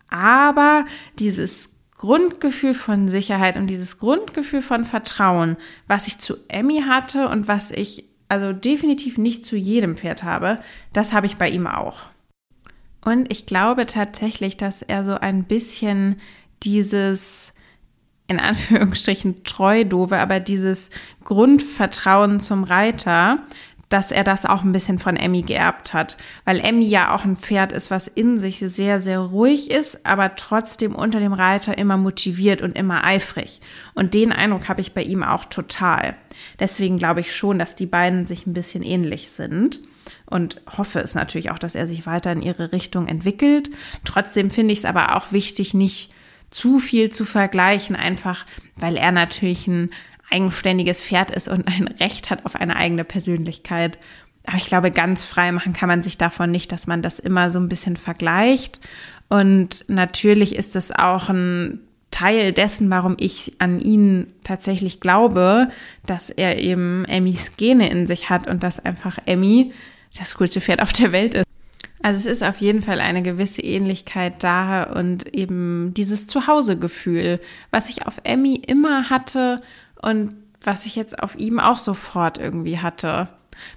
Aber 0.08 0.86
dieses 1.18 1.74
Grundgefühl 1.98 2.72
von 2.72 3.08
Sicherheit 3.08 3.58
und 3.58 3.66
dieses 3.66 3.98
Grundgefühl 3.98 4.62
von 4.62 4.86
Vertrauen, 4.86 5.58
was 5.86 6.06
ich 6.06 6.16
zu 6.16 6.36
Emmy 6.48 6.82
hatte 6.88 7.28
und 7.28 7.46
was 7.46 7.72
ich 7.72 8.06
also 8.30 8.54
definitiv 8.54 9.18
nicht 9.18 9.44
zu 9.44 9.56
jedem 9.56 9.96
Pferd 9.96 10.22
habe, 10.22 10.60
das 10.94 11.12
habe 11.12 11.26
ich 11.26 11.36
bei 11.36 11.50
ihm 11.50 11.66
auch. 11.66 12.11
Und 13.04 13.30
ich 13.32 13.46
glaube 13.46 13.86
tatsächlich, 13.86 14.56
dass 14.56 14.82
er 14.82 15.04
so 15.04 15.14
ein 15.14 15.44
bisschen 15.44 16.20
dieses, 16.62 17.52
in 18.28 18.38
Anführungsstrichen 18.38 19.42
treu 19.44 19.84
doofe, 19.84 20.18
aber 20.18 20.40
dieses 20.40 20.90
Grundvertrauen 21.24 22.38
zum 22.40 22.64
Reiter, 22.64 23.38
dass 23.92 24.10
er 24.10 24.24
das 24.24 24.46
auch 24.46 24.62
ein 24.62 24.72
bisschen 24.72 24.98
von 24.98 25.16
Emmy 25.16 25.42
geerbt 25.42 25.92
hat, 25.92 26.16
weil 26.44 26.60
Emmy 26.60 26.86
ja 26.86 27.14
auch 27.14 27.24
ein 27.24 27.36
Pferd 27.36 27.72
ist, 27.72 27.90
was 27.90 28.08
in 28.08 28.38
sich 28.38 28.58
sehr, 28.58 29.00
sehr 29.00 29.18
ruhig 29.18 29.70
ist, 29.70 30.06
aber 30.06 30.34
trotzdem 30.36 30.94
unter 30.94 31.20
dem 31.20 31.34
Reiter 31.34 31.76
immer 31.76 31.98
motiviert 31.98 32.62
und 32.62 32.76
immer 32.76 33.04
eifrig. 33.04 33.60
Und 33.94 34.14
den 34.14 34.32
Eindruck 34.32 34.68
habe 34.68 34.80
ich 34.80 34.94
bei 34.94 35.02
ihm 35.02 35.22
auch 35.22 35.44
total. 35.44 36.16
Deswegen 36.58 36.96
glaube 36.96 37.20
ich 37.20 37.36
schon, 37.36 37.58
dass 37.58 37.74
die 37.74 37.86
beiden 37.86 38.24
sich 38.26 38.46
ein 38.46 38.54
bisschen 38.54 38.82
ähnlich 38.82 39.28
sind 39.30 39.80
und 40.24 40.62
hoffe 40.78 41.00
es 41.00 41.14
natürlich 41.14 41.50
auch, 41.50 41.58
dass 41.58 41.74
er 41.74 41.86
sich 41.86 42.06
weiter 42.06 42.32
in 42.32 42.40
ihre 42.42 42.72
Richtung 42.72 43.08
entwickelt. 43.08 43.68
Trotzdem 44.04 44.50
finde 44.50 44.72
ich 44.72 44.80
es 44.80 44.84
aber 44.86 45.16
auch 45.16 45.32
wichtig, 45.32 45.74
nicht 45.74 46.12
zu 46.50 46.78
viel 46.78 47.10
zu 47.10 47.24
vergleichen, 47.24 47.96
einfach 47.96 48.46
weil 48.76 48.96
er 48.96 49.12
natürlich 49.12 49.66
ein 49.66 49.90
eigenständiges 50.32 51.02
Pferd 51.02 51.30
ist 51.30 51.48
und 51.48 51.68
ein 51.68 51.88
Recht 52.00 52.30
hat 52.30 52.44
auf 52.46 52.56
eine 52.56 52.76
eigene 52.76 53.04
Persönlichkeit. 53.04 53.98
Aber 54.46 54.56
ich 54.56 54.66
glaube, 54.66 54.90
ganz 54.90 55.22
frei 55.22 55.52
machen 55.52 55.72
kann 55.72 55.88
man 55.88 56.02
sich 56.02 56.18
davon 56.18 56.50
nicht, 56.50 56.72
dass 56.72 56.86
man 56.86 57.02
das 57.02 57.18
immer 57.18 57.50
so 57.50 57.60
ein 57.60 57.68
bisschen 57.68 57.96
vergleicht. 57.96 58.80
Und 59.28 59.84
natürlich 59.88 60.56
ist 60.56 60.74
es 60.74 60.90
auch 60.90 61.28
ein 61.28 61.80
Teil 62.10 62.52
dessen, 62.52 62.90
warum 62.90 63.16
ich 63.18 63.54
an 63.58 63.80
ihn 63.80 64.26
tatsächlich 64.44 65.00
glaube, 65.00 65.70
dass 66.06 66.28
er 66.28 66.58
eben 66.58 67.04
Emmys 67.06 67.56
Gene 67.56 67.88
in 67.88 68.06
sich 68.06 68.30
hat 68.30 68.48
und 68.48 68.62
dass 68.62 68.84
einfach 68.84 69.18
Emmy 69.24 69.72
das 70.18 70.34
coolste 70.34 70.60
Pferd 70.60 70.82
auf 70.82 70.92
der 70.92 71.12
Welt 71.12 71.34
ist. 71.34 71.46
Also 72.02 72.18
es 72.18 72.26
ist 72.26 72.42
auf 72.42 72.58
jeden 72.58 72.82
Fall 72.82 73.00
eine 73.00 73.22
gewisse 73.22 73.62
Ähnlichkeit 73.62 74.42
da 74.42 74.82
und 74.82 75.34
eben 75.34 75.94
dieses 75.94 76.26
Zuhausegefühl, 76.26 77.40
was 77.70 77.90
ich 77.90 78.06
auf 78.06 78.20
Emmy 78.24 78.56
immer 78.56 79.08
hatte 79.08 79.62
und 80.02 80.34
was 80.62 80.86
ich 80.86 80.96
jetzt 80.96 81.18
auf 81.18 81.36
ihm 81.36 81.58
auch 81.58 81.78
sofort 81.78 82.38
irgendwie 82.38 82.78
hatte. 82.78 83.28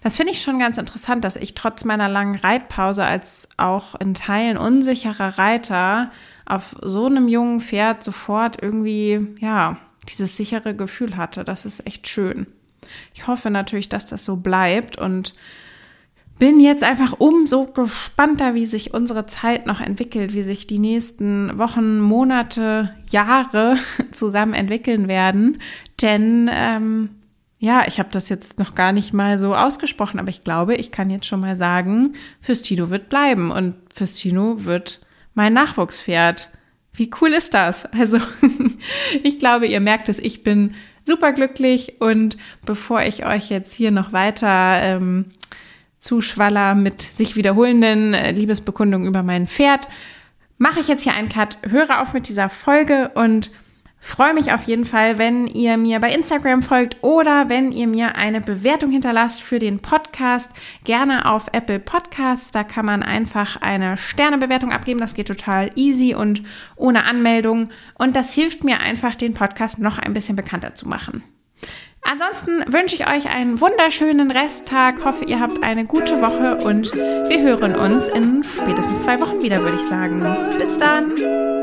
Das 0.02 0.18
finde 0.18 0.32
ich 0.32 0.42
schon 0.42 0.60
ganz 0.60 0.78
interessant, 0.78 1.24
dass 1.24 1.36
ich 1.36 1.54
trotz 1.54 1.84
meiner 1.84 2.08
langen 2.08 2.36
Reitpause 2.36 3.04
als 3.04 3.50
auch 3.58 3.96
in 3.96 4.14
Teilen 4.14 4.58
unsicherer 4.58 5.38
Reiter 5.38 6.12
auf 6.46 6.76
so 6.82 7.08
einem 7.08 7.28
jungen 7.28 7.60
Pferd 7.60 8.04
sofort 8.04 8.62
irgendwie, 8.62 9.36
ja, 9.40 9.78
dieses 10.08 10.38
sichere 10.38 10.76
Gefühl 10.76 11.18
hatte. 11.18 11.44
Das 11.44 11.66
ist 11.66 11.86
echt 11.86 12.08
schön. 12.08 12.48
Ich 13.14 13.28
hoffe 13.28 13.50
natürlich, 13.50 13.90
dass 13.90 14.08
das 14.08 14.24
so 14.24 14.38
bleibt 14.38 14.98
und 14.98 15.34
bin 16.38 16.60
jetzt 16.60 16.84
einfach 16.84 17.14
umso 17.20 17.66
gespannter, 17.66 18.56
wie 18.56 18.66
sich 18.66 18.94
unsere 18.94 19.26
Zeit 19.26 19.66
noch 19.66 19.80
entwickelt, 19.80 20.34
wie 20.34 20.44
sich 20.44 20.68
die 20.68 20.80
nächsten 20.80 21.58
Wochen, 21.58 22.02
Monate, 22.02 22.94
Jahre 23.10 23.78
zusammen 24.12 24.54
entwickeln 24.54 25.08
werden. 25.08 25.60
Denn 26.02 26.50
ähm, 26.52 27.10
ja, 27.58 27.84
ich 27.88 28.00
habe 28.00 28.10
das 28.12 28.28
jetzt 28.30 28.60
noch 28.60 28.76
gar 28.76 28.92
nicht 28.92 29.14
mal 29.14 29.38
so 29.38 29.56
ausgesprochen, 29.56 30.20
aber 30.20 30.30
ich 30.30 30.44
glaube, 30.44 30.76
ich 30.76 30.92
kann 30.92 31.10
jetzt 31.10 31.26
schon 31.26 31.40
mal 31.40 31.56
sagen, 31.56 32.14
Fürstino 32.42 32.90
wird 32.90 33.08
bleiben 33.08 33.50
und 33.50 33.76
Fürstino 33.94 34.66
wird 34.66 35.02
mein 35.34 35.54
Nachwuchspferd. 35.54 36.50
Wie 36.94 37.10
cool 37.22 37.30
ist 37.30 37.54
das? 37.54 37.88
Also, 37.98 38.20
ich 39.24 39.40
glaube, 39.40 39.68
ihr 39.68 39.80
merkt 39.80 40.10
es, 40.10 40.20
ich 40.20 40.44
bin 40.44 40.76
super 41.04 41.32
glücklich 41.32 42.02
und 42.02 42.36
bevor 42.66 43.04
ich 43.04 43.26
euch 43.26 43.50
jetzt 43.50 43.74
hier 43.74 43.92
noch 43.92 44.12
weiter 44.12 44.82
ähm, 44.82 45.32
Zuschwaller 46.00 46.76
mit 46.76 47.02
sich 47.02 47.36
wiederholenden 47.36 48.14
äh, 48.14 48.32
Liebesbekundungen 48.32 49.08
über 49.08 49.24
mein 49.24 49.48
Pferd, 49.48 49.88
mache 50.58 50.80
ich 50.80 50.88
jetzt 50.88 51.04
hier 51.04 51.14
einen 51.14 51.30
Cut, 51.30 51.58
höre 51.68 52.02
auf 52.02 52.14
mit 52.14 52.28
dieser 52.28 52.50
Folge 52.50 53.12
und 53.16 53.52
freue 54.06 54.36
mich 54.36 54.54
auf 54.54 54.64
jeden 54.66 54.86
Fall, 54.86 55.18
wenn 55.18 55.48
ihr 55.48 55.78
mir 55.78 56.00
bei 56.00 56.14
Instagram 56.14 56.62
folgt 56.62 56.98
oder 57.04 57.50
wenn 57.50 57.72
ihr 57.72 57.88
mir 57.88 58.16
eine 58.16 58.40
Bewertung 58.40 58.92
hinterlasst 58.92 59.42
für 59.42 59.58
den 59.58 59.80
Podcast. 59.80 60.52
Gerne 60.84 61.26
auf 61.26 61.48
Apple 61.52 61.80
Podcasts. 61.80 62.52
Da 62.52 62.64
kann 62.64 62.86
man 62.86 63.02
einfach 63.02 63.60
eine 63.62 63.98
Sternebewertung 63.98 64.72
abgeben. 64.72 65.00
Das 65.00 65.16
geht 65.16 65.28
total 65.28 65.72
easy 65.76 66.14
und 66.14 66.44
ohne 66.76 67.06
Anmeldung. 67.06 67.70
Und 67.96 68.16
das 68.16 68.32
hilft 68.32 68.64
mir 68.64 68.80
einfach, 68.80 69.16
den 69.16 69.34
Podcast 69.34 69.80
noch 69.80 69.98
ein 69.98 70.14
bisschen 70.14 70.36
bekannter 70.36 70.76
zu 70.76 70.88
machen. 70.88 71.24
Ansonsten 72.10 72.64
wünsche 72.72 72.96
ich 72.96 73.10
euch 73.10 73.34
einen 73.34 73.60
wunderschönen 73.60 74.30
Resttag, 74.30 75.04
hoffe, 75.04 75.26
ihr 75.26 75.40
habt 75.40 75.64
eine 75.64 75.86
gute 75.86 76.22
Woche 76.22 76.58
und 76.58 76.94
wir 76.94 77.42
hören 77.42 77.76
uns 77.76 78.08
in 78.10 78.44
spätestens 78.44 79.02
zwei 79.02 79.20
Wochen 79.20 79.42
wieder, 79.42 79.64
würde 79.64 79.78
ich 79.78 79.84
sagen. 79.84 80.24
Bis 80.60 80.78
dann! 80.78 81.55